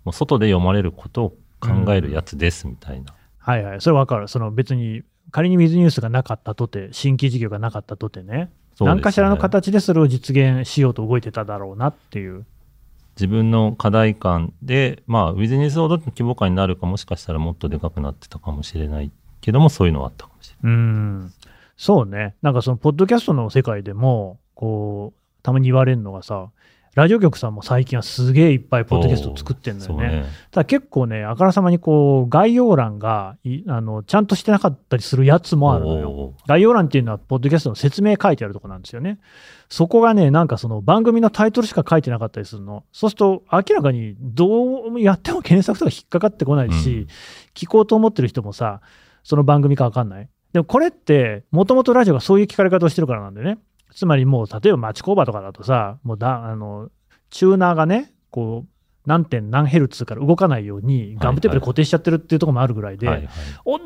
[0.05, 3.15] もう外で読まれることを考えるやつですみたいな。
[3.39, 4.29] はいはい、それわかる。
[4.29, 12.45] その別に、仮に水ニュースがなかったとて、新規事業がなかったとてね、何かしらの形でそれを実現しようと動いてただろうなっていう。
[13.17, 20.77] 自分の課題感で、まあ、ウィズニュースほどの規模感になるかもしかしたらもっとでかくなってたかもしれないけども、そういうのはあったかもしれない。
[20.77, 21.33] うん、
[21.77, 26.51] そうね、なんかその、ポッドキャストの世界でも、こう、たまに言われるのがさ、
[26.97, 30.09] ラジオ局さんも最近はすげえいっぱいポッドキャストを作ってんだよね。
[30.09, 30.25] ね。
[30.51, 36.33] ただ結構ね、あからさまにこう概要欄がいあのちゃんとしてなかったりするやつもあるのよ。
[36.47, 39.19] 概要欄っていうのは、ポッドキャストの説明書いてあるとこなんですよね。
[39.69, 42.85] そこがね、なんかその番組のタイトルしか書いてなかったりするの。
[42.93, 47.07] そうすると、明らかにどうやっても検索とか引っかかってこないし、うん
[47.55, 48.81] 聞こうと思ってる人もさ、
[49.23, 50.29] その番組かわかんない。
[50.57, 53.59] でもこれって、もともとラジオがそういう聞かれ方をしてるからなんだよね。
[53.95, 56.89] つまりもう、例えば町工場とかだとさ、もうだ、あの、
[57.29, 58.69] チューナーがね、こう、
[59.05, 63.29] 何点何ヘルツから動かないようにガムテープで固定しちゃってるっていうところもあるぐらいで、はいはい。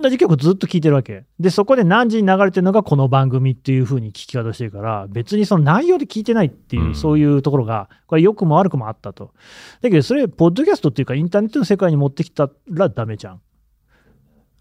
[0.01, 1.25] 同じ曲ずっと聴いてるわけ。
[1.41, 9.35] で、そこで何時に流れてるのがこの番組っていう風に聞き方してるから、別にその内容で聞いてないっていう、うんそういうところが、これ良くも悪くもあったと。
[9.83, 13.41] だけど、それ、ポッドキャストっていうか、インターネットの世界に持ってきたらダメじゃん。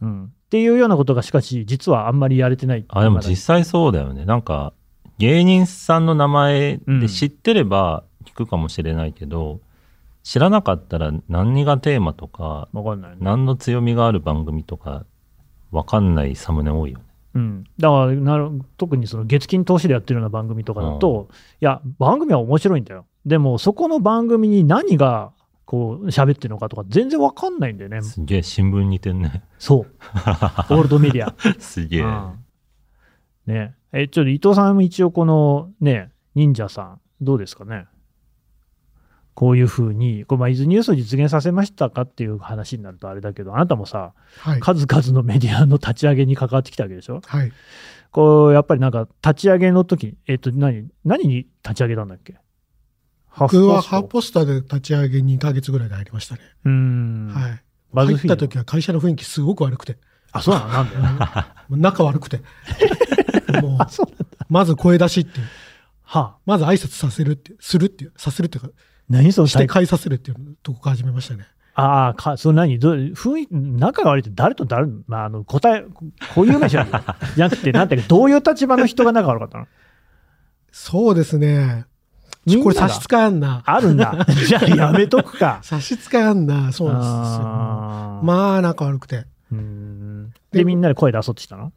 [0.02, 0.34] うん。
[0.50, 2.84] っていうようなことが、しかし、実はあんまりやれてない。
[2.88, 4.26] あ、でも実際そうだよね。
[4.26, 4.74] なんか、
[5.20, 9.60] 芸人さんの名前で知ってれば聞くかもしれないけど、
[10.24, 13.18] 知らなかったら何がテーマとか、わかんないね。
[13.22, 15.06] 何の強みがある番組とか、
[15.70, 17.04] わかんないサムネ多いよね。
[17.36, 21.30] うん、だからなる特にその月金投資でやってるような番組とかだと、
[21.62, 23.06] いや、番組は面白いんだよ。
[23.24, 25.32] でも、そこの番組に何が
[25.70, 28.02] こう喋ってるのかとか、全然わかんないんだよね。
[28.02, 29.44] すげえ新聞似てんね。
[29.60, 29.88] そう。
[30.74, 31.36] オールドメディア。
[31.60, 32.02] すげえ。
[32.02, 32.32] うん
[33.46, 37.86] ねえ、ちょっと伊藤さんも一応このね、忍者さん、どうですかね？
[39.36, 44.60] こういうふうに、これまあ、伊豆ニュースを実現させましたかっていう話になるとあれだけど、あなたもさ、はい。
[44.60, 47.22] 数々のメディアの立ち上げに関わってきたわけでしょ？
[47.24, 47.52] はい。
[48.12, 52.34] こう、やっぱりなんか、立ち上げの時えっ、と、何、何に立ち上げたんだっけ？
[52.34, 52.40] ハ
[53.38, 56.42] 僕はハーポスターで立ち上げ2ヶ月ぐらいで入りましたね。
[56.42, 57.28] トうーん。
[57.34, 57.64] はい。
[57.94, 59.98] バズ入った時は会社の雰囲気すごく悪くて。
[60.32, 60.96] あ、そうなんで
[61.70, 62.42] もう仲悪くて。
[63.62, 63.78] もう。
[64.50, 65.46] まず声出しっていう。
[66.04, 68.70] はあ、まず挨拶させるってするっていう、させるっていうか、
[69.10, 71.46] 何そのして返させるっていうとこから始めましたね。
[71.76, 72.78] ああ、か、その何？
[72.80, 75.86] どう雰囲気、仲が悪いって誰と誰、まあ、あの、答え、
[76.34, 77.00] こういう名詞あるよ
[77.36, 79.68] じゃなくて、なんていうか、どういう立場の人が仲悪かったの？
[80.72, 81.86] そうですね。
[82.58, 83.62] これ差し支えあんな。
[83.66, 84.26] あるんだ。
[84.48, 85.60] じゃあやめとくか。
[85.62, 86.72] 差し支えあんな。
[86.72, 87.10] そうなんです
[87.40, 87.44] よ。
[88.24, 89.26] まあ、仲悪くて。
[90.52, 91.72] で、みんなで声出そうってしたの？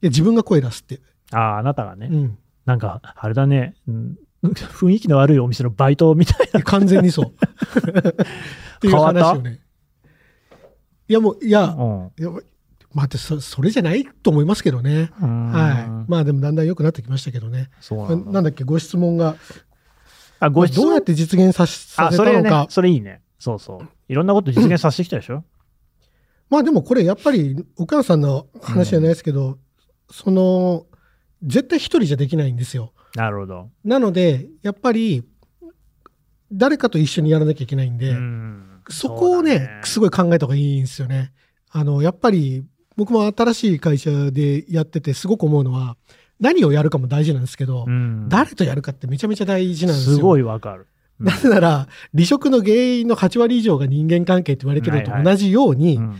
[0.00, 1.00] や自分が声出すって。
[1.32, 2.08] ああ、あなたがね。
[2.10, 2.38] うん。
[2.64, 6.62] なんか、あれだね、うん雰囲気の悪いお店のバイトみたいな。
[6.62, 7.26] 完全にそう。
[7.34, 9.60] っていう話をね。
[11.08, 12.30] いやもう、いや、うんいや
[12.94, 15.10] 待ってそ、それじゃないと思いますけどね。
[15.20, 16.10] はい。
[16.10, 17.70] まあでもだんだん良くなってきましたけどね。
[17.80, 19.34] そうなんだっけ、ご質問が、
[20.40, 23.22] あ、ご質問どうやって実現させさあ、それねせたのか。、それいいね。
[23.38, 23.88] そうそう。
[24.08, 25.44] いろんなこと実現させてきたでしょ？
[26.50, 29.58] まあでもこれやっぱり岡山さんの話じゃないですけど、
[30.10, 30.86] その
[31.42, 32.92] 絶対一人じゃできないんですよ。
[33.14, 33.70] なるほど。
[33.84, 35.24] なのでやっぱり
[36.50, 41.32] 誰かと一緒にやらなきゃいけないんで、うんそこをねそうすごい考えた方がいいんですよね。
[41.70, 42.64] あのやっぱり
[42.96, 45.98] 僕も新しい会社でやっててすごく思うのは
[46.40, 48.28] 何をやるかも大事なんですけど、うん。
[48.28, 50.16] 誰とやるかってめちゃめちゃ大事なんですよ。
[50.16, 50.86] すごいわかる。
[51.20, 51.26] うん。
[51.26, 56.16] なぜなら離職の原因の8割以上が人間関係って言われてるのと同じように、うん。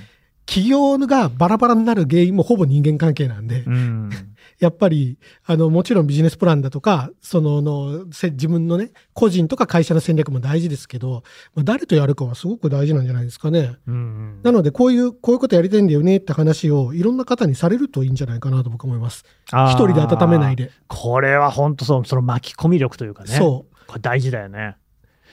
[0.46, 4.11] 企業がバラバラになる原因もほぼ人間関係なんで、うん
[4.59, 11.23] やっぱり、あの、もちろんビジネスプランだとか、そのの、せ自分のね、個人とか会社の戦略も大事ですけど、
[11.55, 13.77] まあ、誰とやるかはすごく大事なんじゃないですかね。
[13.87, 19.25] うんなので、こういう、こういうことやりたいんだよねって話をいろんな方にされるといいんじゃないかなと僕は思います。
[19.47, 20.73] 一人で温めないで。
[20.88, 23.31] これは本当そう、その巻き込み力というかね。
[23.37, 24.77] そこれ大事だよね。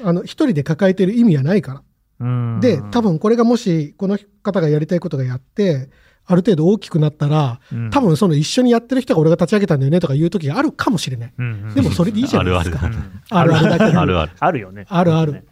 [0.02, 0.08] う。
[0.08, 1.84] あの、一人で抱えてる意味はないから。
[2.20, 5.90] うんで、多分これがもし、この方がやりたいことがやって、
[6.28, 11.34] ある程度大きくなったら、うん多分その一緒にやってる人が俺が立ち上げたんだよねとかいう時があるかもしれない。
[11.38, 12.92] うんうんでもそれでいいじゃないですか。
[13.30, 14.32] あるある あるだけどあるある。
[14.40, 14.86] あるよね。
[14.90, 15.44] あるあるね。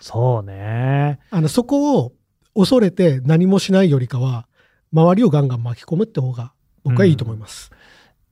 [0.00, 1.18] そうね。
[1.30, 2.12] あの、そこを
[2.54, 4.46] 恐れて何もしないよりかは、
[4.92, 6.52] 周りをガンガン巻き込むって方が
[6.84, 7.70] 僕はいいと思います。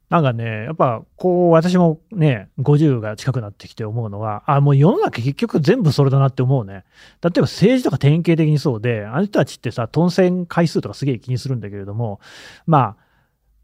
[0.09, 6.85] なんかね、やっぱこう、私もね、50が近くなってきて思うのは、あ、もう世の中結局全部それだなって思うね。
[7.23, 12.21] 例えば政治とか典型的にそうで、あの人たちってさ、当選回数とかすげえ気にするんだけれども、
[12.67, 13.06] まあ、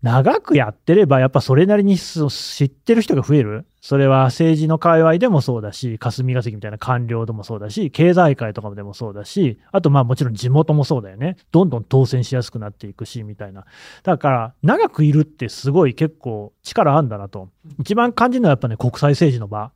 [0.03, 3.67] 長くやってれば、やっぱそれなりに知ってる人が増える？
[3.81, 11.37] それは政治の界隈でもそうだし、霞が関みたいな官僚でもそうだし、経済界とかでもそうだし、あとまあもちろん地元もそうだよね。
[11.53, 13.65] どんどん当選しやすくなっていくし、みたいな。
[14.03, 17.49] だから、長くいるってすごい結構力あるんだなと。
[17.79, 19.71] 一番感じるのはやっぱね、国際政治の場。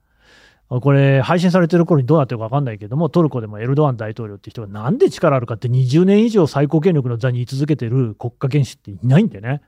[0.68, 9.62] これ、配信されてる頃にどうなってるか分かんないけども、トルコでもエルドアン大統領って人がなんで力あるかって20年以上最高権力の座に居続けてる国家元首っていないんでね。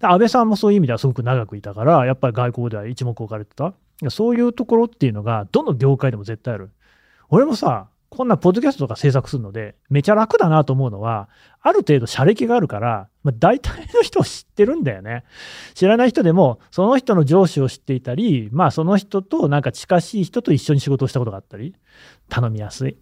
[0.00, 3.74] で安倍さんもそういう意味ではすごく長くいたから、やっぱり外交では一目置かれてた。
[4.10, 6.70] そういうところっていうのが、どの業界でも絶対ある。
[7.30, 11.28] 俺もさ、こんなポッドキャストとか制作するので、めちゃ楽だなと思うのは、
[11.60, 15.24] ある程度社歴があるから、まあ、大体の人を知ってるんだよね。
[15.74, 21.74] 知らない人でも、その人の上司を知っていたり、まあその人となんか近しい人と一緒に仕事をしたことがあったり、
[22.28, 22.96] 頼みやすい。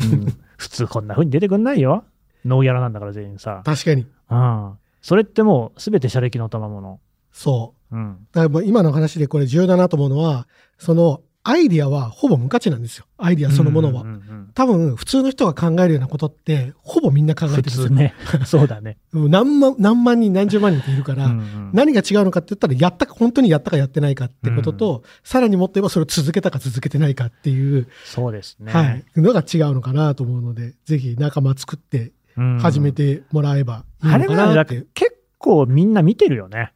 [0.00, 2.04] うん、 普通こんな風に出てくんないよ。
[2.44, 3.62] ノーギャラなんだから全員さ。
[3.64, 4.06] 確かに。
[4.30, 4.78] うん。
[5.02, 7.00] それってもう全て社歴の賜物。
[7.32, 7.96] そう。
[7.96, 8.26] うん。
[8.32, 10.46] だからもう今の話でこれ重要だなと思うのは、
[10.78, 13.06] そのアイディアはほぼ無価値なんですよ。
[13.18, 14.02] アイディアそのものは。
[14.02, 17.86] うんうんうん多分普通の人が考えるようなことって、ほぼみんな考えてるん普ですよ。
[17.86, 18.14] 通ね。
[18.44, 18.98] そうだね。
[19.14, 28.70] うん何万何万人何十万人っているから、うんうん何が違うのかって言ったら、やったか、本当にやったかやってないかってことと、さらにもっと言えばそれを続けたか続けてないかっていう、そうですね。
[28.70, 32.12] はい、のが違うのかなと思うので、ぜひ仲間作ってうん
[32.60, 34.86] 始めてもらえばいいのかあれはね、だなって。
[34.94, 36.72] 結構みんな見てるよね。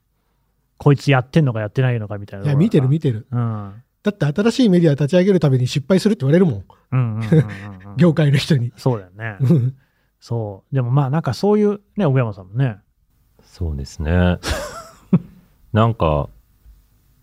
[0.78, 2.46] こいつやってんのかやってないのかみたいな。
[2.46, 3.26] いや、見てる見てる。
[3.30, 3.82] うん。
[4.02, 6.64] だって新しいメディア立ち上げるために失敗するって言われるも
[6.96, 7.96] ん。
[7.96, 8.72] 業界の人に。
[8.76, 9.36] そうだよね。
[9.40, 9.76] うん
[10.20, 10.74] そう。
[10.74, 12.78] でもまあなんかそういうね、小山さんもね。
[13.42, 14.10] そうですね。
[15.72, 16.28] なんか、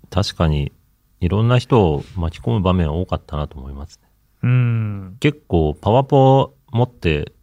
[0.10, 0.72] 確かに、
[1.20, 4.10] いろんな人を巻き込む場面は多かったなと思いますね。
[4.44, 5.18] うん。
[5.20, 7.34] 結構、パワポ持って、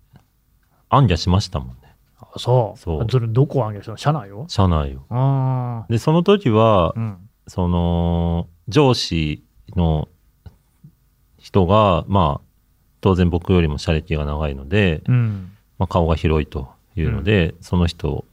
[0.91, 1.75] 暗記しましたもんね。
[2.21, 2.79] あそう。
[2.79, 3.97] そうそれどこを上げしたの？
[3.97, 4.45] 社内を？
[4.49, 5.01] 社内を。
[5.09, 6.93] あで、その時はあ。
[6.95, 7.29] う、ん。
[7.47, 9.43] その、上司
[9.75, 10.09] の
[11.39, 12.47] 人が、まあ、
[13.01, 15.53] 当然僕よりも社歴が長いので、うん。
[15.79, 18.25] まあ、顔が広いというので、その人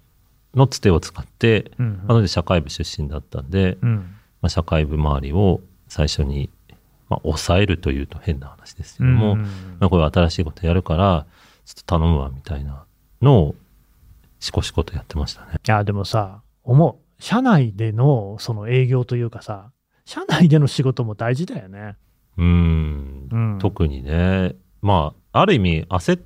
[0.54, 2.06] のつてを使って、うん。
[2.08, 3.96] なので社会部出身だったんで、うん。
[4.42, 6.50] まあ、社会部周りを最初に、
[7.10, 9.42] まあ、抑えるというと変な話ですけども、うん
[9.80, 11.26] まあ、これ新しいことやるから、
[11.68, 12.86] ちょっと頼むわみたいな
[13.22, 13.56] のを、
[14.40, 15.48] しこしことやってましたね。
[15.56, 17.22] いや、でもさ、思う。
[17.22, 19.72] 社内でのその営業というかさ、
[20.06, 21.98] 社内での仕事も大事だよね。
[22.38, 23.60] うーん、うん。
[23.60, 26.22] 特にね、まあ、ある意味、焦っ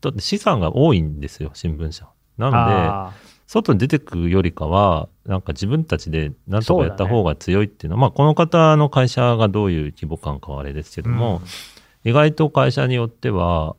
[0.00, 2.08] たって資産が多いんですよ、新聞社。
[2.38, 3.12] なので、あ
[3.46, 11.42] 外に出てくよりかは、なんか自分たちでなんとかやった方が強いっていうのは、まあ、この方の会社がどういう規模感かはあれですけーども、
[12.04, 13.76] 意外と会社によっては、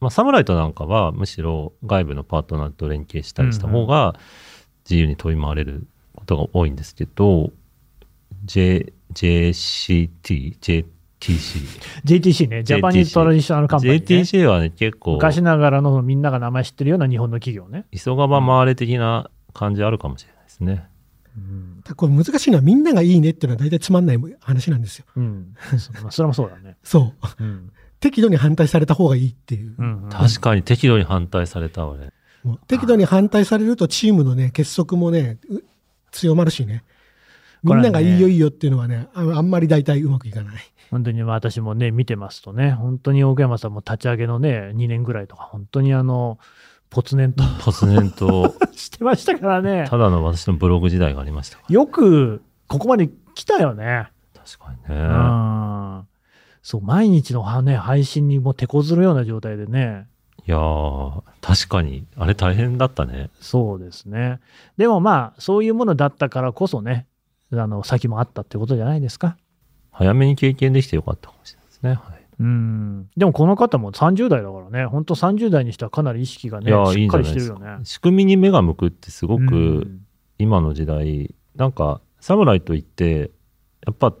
[0.00, 4.14] まあ、サムライトなんかはむしろ外部のパートナーと連携したりした方が
[4.88, 5.86] 自由に飛び回れる
[6.16, 7.50] ことが多いんですけど、
[8.44, 10.86] J、JCT、JTC。
[12.04, 14.22] JTC ね、ジャパニーズトラディショナルカンパニー、ね。
[14.22, 17.84] JTC はね、結構、昔ながらのみんなが名前知ってるような日本の企業ね。
[17.92, 20.88] 急がば回れ的な感じあるかもしれないですね。
[21.96, 25.06] これ難しいのはみんながいいねっていうのは大体つまんない話なんですよ。
[25.16, 25.54] うん。
[26.10, 26.76] それもそうだね。
[26.82, 27.42] そう。
[27.42, 27.72] うん。
[28.20, 29.74] 適度に反対された方がいいっていう。
[29.78, 30.10] うん、うん。
[30.10, 32.12] 確かに適度に反対された俺。
[32.44, 35.62] もう適度に反対されるとチームのね、結束もね、う
[36.12, 36.84] 強まるしね。
[37.62, 40.54] みんながいいよいいよっていうのはね、ああんまり大体うまくいかない。
[40.90, 46.38] 本当にまあ私もね、見てますとね、本当に奥山さんも立ち上げのね、2年ぐらいとか、本当にあの、
[46.88, 49.86] ポツネンと突然と、 してましたからね。
[49.88, 51.74] ただの私のブログ時代がありましたから。
[51.74, 54.10] よく、ここまで来たよね。
[54.34, 55.04] 確かにうね。
[55.04, 56.06] ん。
[56.62, 60.06] そう、毎日のはね、配信にもう手こずるような状態でね。
[60.46, 63.30] いやー、確かに、あれ大変だったね。
[63.40, 64.40] そうですね。
[64.76, 67.06] でもまあ、そういうものだったからこそね、
[67.52, 69.36] あの、先もあったってことじゃないですか。
[69.90, 71.90] 早めに経験できてよかったかもしれないですね。
[71.90, 72.24] はい。
[72.40, 73.10] うん。
[73.16, 77.80] でもこの方も30代だからね、本当30代にしてはかなり意識がね、しっかりしてるよねか。。
[77.84, 80.06] 仕組みに目が向くってすごうく、ん
[80.38, 83.30] 今の時代、なんか、サムライといって、
[83.86, 84.14] やっぱ、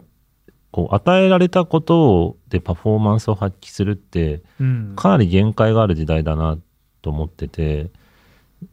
[0.72, 4.92] こう、与えられたことでパフォーマンスを発揮するって、うん。
[4.96, 6.58] かなり限界がある時代だな
[7.02, 7.90] と思ってて、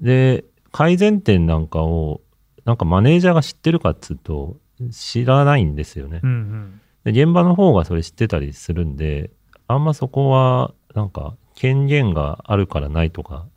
[0.02, 2.22] で、改善点なんかを、
[2.66, 4.58] なんかマネージャーが知ってるかっつうと、
[4.92, 6.20] 知らないんですよね。
[6.24, 6.82] うんうん。
[7.04, 9.32] で現場の方がそれ知ってたりするんで、
[9.68, 13.48] あんまそこは、なんか、権限があるからないとか、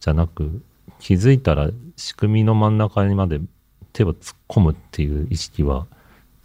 [0.00, 0.62] じゃなく、
[0.98, 3.40] 気づいたら仕組みの真ん中にまで
[3.92, 5.86] 手を突っ込むっていう意識は、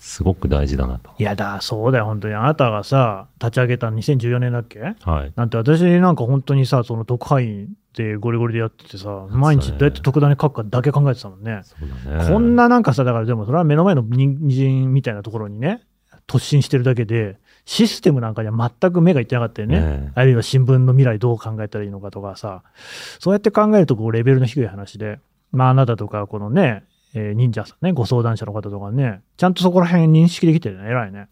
[0.04, 1.12] すごく大事だなと。
[1.20, 2.34] いやだ、そうだよ、本当に。
[2.34, 4.95] あなたがさ、立ち上げた2014年だっけ？
[5.02, 5.34] はい。
[5.36, 11.62] なんて私なんか本当にさ、その特派員でゴリゴリでやっててさ、毎日どうやって特ダネ書くかだけ考えてたもんね。
[11.64, 12.30] そうだね。
[12.34, 15.84] こんななんかさ、だからでもそれは目の前の人参みたいなところにね、
[16.28, 19.80] 突進してるだけで、システムなんかには全く目がいってなかったよね。
[19.80, 22.64] ねえあるいは新聞の未来どう考えたらいいのかとかさ、
[23.20, 25.20] そうやって考えるとこうレベルの低い話で、
[25.52, 31.28] まああなたとかこのね、えー忍者さんね、ご相談者の方とかね、ちゃんとそこら辺認識できてるね、偉いね。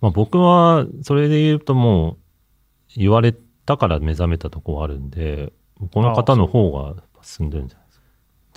[0.00, 2.16] まあ、僕は、それで言うともう、
[2.96, 3.34] 言われ
[3.66, 5.52] たから目覚めたとこはあるんで、
[5.92, 8.06] この方の方が進んでるんじゃないですか。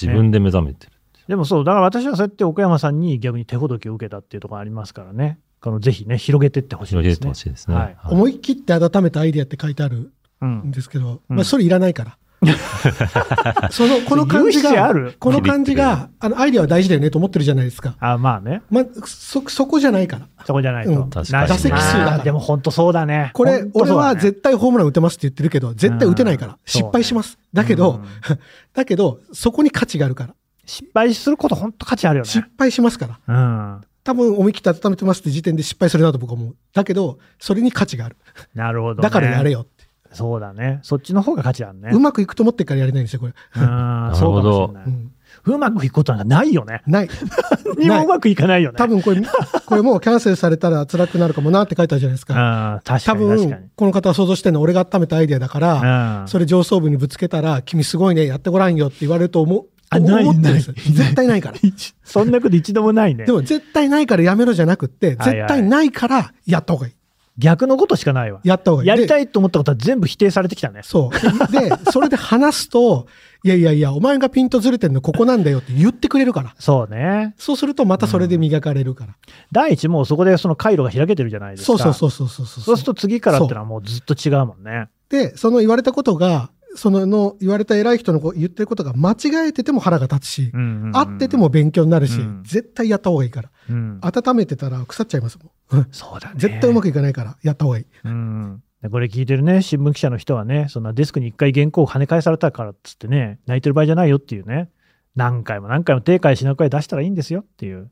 [0.01, 0.93] 自分で目覚めてる。
[1.27, 5.39] でもそう、だから私はそうやって奥山さんに逆に手ほどきを受けたっていうところありますからね。
[5.61, 7.29] このぜひね、広げてってほしい広げてですね。
[7.29, 7.75] ほしいですね。
[7.75, 12.17] はいはい思い切って改めたアイデアって書いてあるうんんですけど、うんまあ、それいらないから。
[13.69, 17.95] その、この感じがる、この感じが、あの、アイデアは大事だよねと思ってるじゃないですか。
[17.99, 18.63] あ、まあね。
[18.71, 20.27] まあ、そ、そこじゃないから。
[20.45, 20.91] そこじゃないと。
[20.91, 23.29] うん打席数だでも本当そうだね。
[23.33, 26.53] これ、本当俺は絶対ホームラン打てますって言ってるけど、絶対打てないから。
[26.53, 27.37] うん失敗します。
[27.53, 27.91] だけど、
[28.29, 28.39] うん
[28.73, 30.33] だけど、そこに価値があるから。
[30.65, 32.29] 失敗すること本当価値あるよね。
[32.29, 33.35] 失敗しますから。
[33.35, 33.39] う
[33.77, 33.81] ん。
[34.03, 36.55] 多分思い切って温めてますって時点で失敗するなと僕は思う。
[36.73, 38.17] だけど、それに価値がある。
[38.55, 39.01] なるほど、ね。
[39.01, 39.51] だからやれ。
[39.51, 39.80] よって。
[40.13, 40.79] そうだね。
[40.83, 41.91] そっちの方が価値あるね。
[41.93, 43.33] うまくいくと思ってるからやれないんですよ、これ。
[43.33, 44.83] うん、そうかもしれない。
[44.85, 45.11] うん
[45.45, 46.83] うまくいくことなんかないよね。
[46.85, 47.09] ない。
[47.79, 48.77] 何もうまくいかないよね。
[48.77, 49.21] 多分これ、
[49.65, 52.81] これもうキャンセルされたら辛くなるかもなって書いてあるじゃないですうん、か。
[52.83, 53.69] 確か多に確かに分、。
[53.75, 59.65] この方は想像してるのは俺が温めたアイデアだから、うん、それ上層部にぶつけたら、君すごいね、やってごらんよって言われると思う。
[59.93, 61.57] あないない絶対ないから。
[62.03, 63.31] そんなこと一度もないねで。
[63.31, 66.93] も絶対ないからやめろじゃなくって、絶対ないからやった方がいい。
[67.37, 68.41] 逆のことしかないわ。
[68.43, 68.87] やった方がいい。
[68.89, 69.23] やりたい。
[69.23, 70.81] いと思ったことは全部否定されてきたね。
[70.83, 71.51] そう。
[71.51, 73.07] で、 それで話すと、
[73.43, 76.53] いやいやいや、お前がピントずれてんのここなんだよって言ってくれるから。
[76.59, 77.33] そうね。
[77.37, 79.15] そうするとまたそれで磨かれるから。
[79.51, 81.77] 第一もうそこでその回路が開けてるじゃないですか。
[81.77, 82.63] そうそうそうそうそう。
[82.63, 84.89] そうすると次からってのはもうずっと違うもんね。
[85.09, 93.49] で、その言われたことが、そのの言われた偉い人の言ってることが間違えてても腹が立つし、うんうんうん合ってても勉強になるし、うん絶対やった方がいいから。
[93.69, 95.49] うん、温めてたら腐っちゃいますもん。
[95.91, 96.35] そうだね。
[96.37, 97.85] 絶対うまくいかないから、やった方がいい。
[98.03, 98.63] うん。
[98.81, 104.69] でこれ聞いてるね、新聞記者の人はね、そんなデスクに一回原稿を跳ね返されたからっつってね、泣いてる場合じゃないよっていうね、
[105.15, 107.89] 何回も何回も定会しなくらい出したらいいんですよっていう。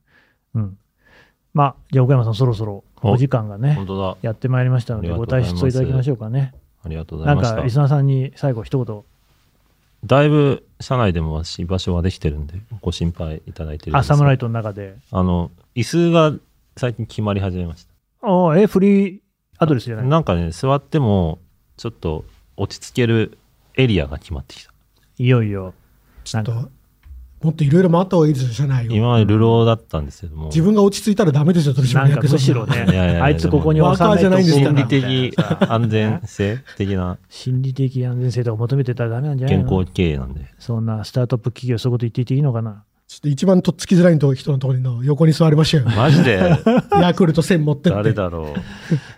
[0.55, 0.77] うん。
[1.53, 4.17] まあ、じゃあ岡山さんそろそろお時間がね本、当だ。
[4.21, 6.53] やってまいりましたので、ご退出をいただきましょうかね。
[6.83, 7.57] ありがとうござないんました。
[7.57, 9.03] か、リスナーさんに最後一言、
[10.05, 14.95] だいぶ社内でも居場所はできてるんで、ご心配いただいてるんあ、ですがサムライトの中で。
[15.11, 16.33] あの、椅子が
[16.79, 17.85] 最近決まり始めまし
[18.21, 19.19] あえ、フリー
[19.57, 20.01] アドレスじゃた。
[20.01, 20.09] ない？
[20.09, 21.39] なんかね、座っても、
[21.75, 22.23] ちょっと
[22.55, 23.37] 落ち着ける
[23.75, 24.71] エリアが決まってきた。
[25.17, 25.73] いよいよ。
[26.23, 26.69] ちょっと
[27.41, 28.91] もっといろいろ回った方がいいですよ、社内を。
[28.91, 35.37] 今まで流浪だったんですけども、自分が落ち着いたらダメですよ、取締なんか役むしろねいやいやい、やあいつここにワーカーじゃないんですから心理的
[35.69, 37.17] 安全性的な。
[37.29, 39.67] 心理的安全性とか求めてたらダメなんじゃないの？
[39.69, 42.83] 健康経営なんで、そんなスタートアップ企業、そういうこと言っていていいのかな？
[43.09, 45.85] ちょっと一番とっつきづらい人のところの横に座りましたよ。
[45.97, 46.39] マジで？
[47.01, 47.95] ヤクルト1000持ってって。
[47.95, 48.53] 誰だろ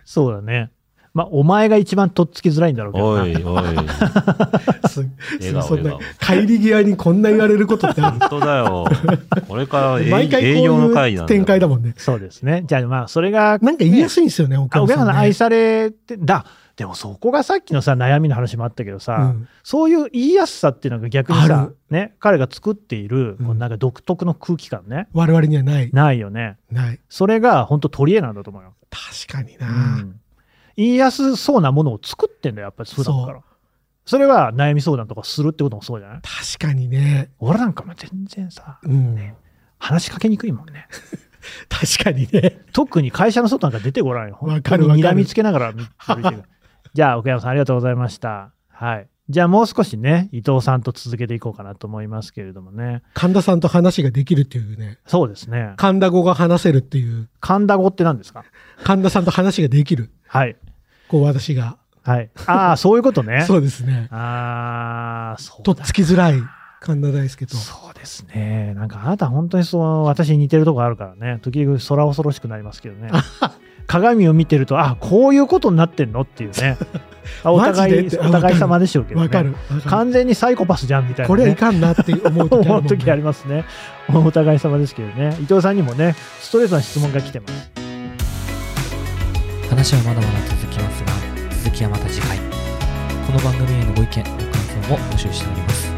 [0.05, 0.71] そうだね。
[1.13, 3.33] まあ、お前が一番とっつきづらいんだろうう。
[3.33, 3.61] けどな。
[3.63, 3.85] おいおい。
[4.87, 5.05] す
[5.41, 8.19] 笑顔そんな笑帰り際にこんな言われることってある？
[8.21, 8.87] 本当だよ。
[9.49, 11.33] これから営毎回こう営業の会なんだ。
[11.33, 11.93] いう展開だもんね。
[11.97, 12.63] そうですね。
[12.65, 15.09] じゃあまあ、それが、なんか言いやすいんですよね、岡あ岡山さん、ね。
[15.09, 16.45] 山さん愛されて、だ、
[16.81, 25.91] でもそこがさっきのさ、悩みの話もあったけどさ、うんそういう言いやすさっていうのが逆にあさる、ね、彼が作っている、うんこうなんか独特の空気感ね、我々にはない。
[25.93, 26.57] ないよね。
[26.71, 26.99] ない。
[27.07, 28.73] それが本当取り柄なんだと思うよ。
[28.89, 29.71] 確かにな、う
[30.01, 30.19] ん
[30.75, 33.39] 言いやすそうなものを作ってんだよ、やっぱり普段から。
[34.05, 36.21] そそれは悩み相談とかするってこともそうじゃない？
[36.23, 37.29] 確かにね。
[37.37, 39.33] 俺なんかも全然さ、うん。
[39.77, 40.87] 話しかけにくいもんね。
[41.69, 42.61] 確かにね。
[42.73, 44.37] 特に会社の外なんか出てごらんよ。
[44.41, 45.83] わかるわかる睨みつけながら見
[46.23, 46.43] てる
[46.93, 48.51] じゃあ、奥山さんありがとうございました。
[48.69, 49.07] はい。
[49.29, 53.01] じゃあもう少しね、伊藤さんと続けていこうかなと思いますけれどもね。
[53.13, 54.97] 神田さんと話ができるっていうね。
[55.07, 55.73] そうですね。
[55.77, 57.29] 神田語が話せるっていう。
[57.39, 58.43] 神田語って何ですか？
[58.83, 60.11] 神田さんと話ができる。
[60.27, 60.57] はい。
[61.07, 61.77] こう私が。
[62.03, 62.29] はい。
[62.47, 63.43] ああ、そういうことね。
[63.47, 64.09] そうですね。
[64.11, 66.41] ああ、そうだとっつきづらい
[66.81, 67.55] 神田大輔と。
[67.55, 68.73] そうですね。
[68.75, 71.39] なんかあなた本当にそう、私に似てるとこあるからね。
[71.41, 73.11] 時々空恐ろしくなりますけどね。
[73.91, 76.77] 鏡を見てると、あ、こういうことになってんのっていうね。
[77.43, 79.53] あお互い、お互い様でしょうけどね。
[79.85, 81.27] 完全にサイコパスじゃんみたいな、ね。
[81.27, 83.65] これはいかんなって思う時あ時ありますね。
[84.13, 85.35] お互い様ですけどね。
[85.41, 87.81] 伊藤さんにもね、ストレートな質問が来てます。
[89.71, 91.13] 話はまだまだ続きますが
[91.63, 92.37] 続きはまた次回
[93.25, 95.89] この番組へのご意見ご感想も募集しております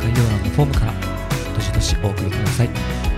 [0.00, 0.92] 概要欄のフォームから
[1.52, 3.11] どしどしお送りください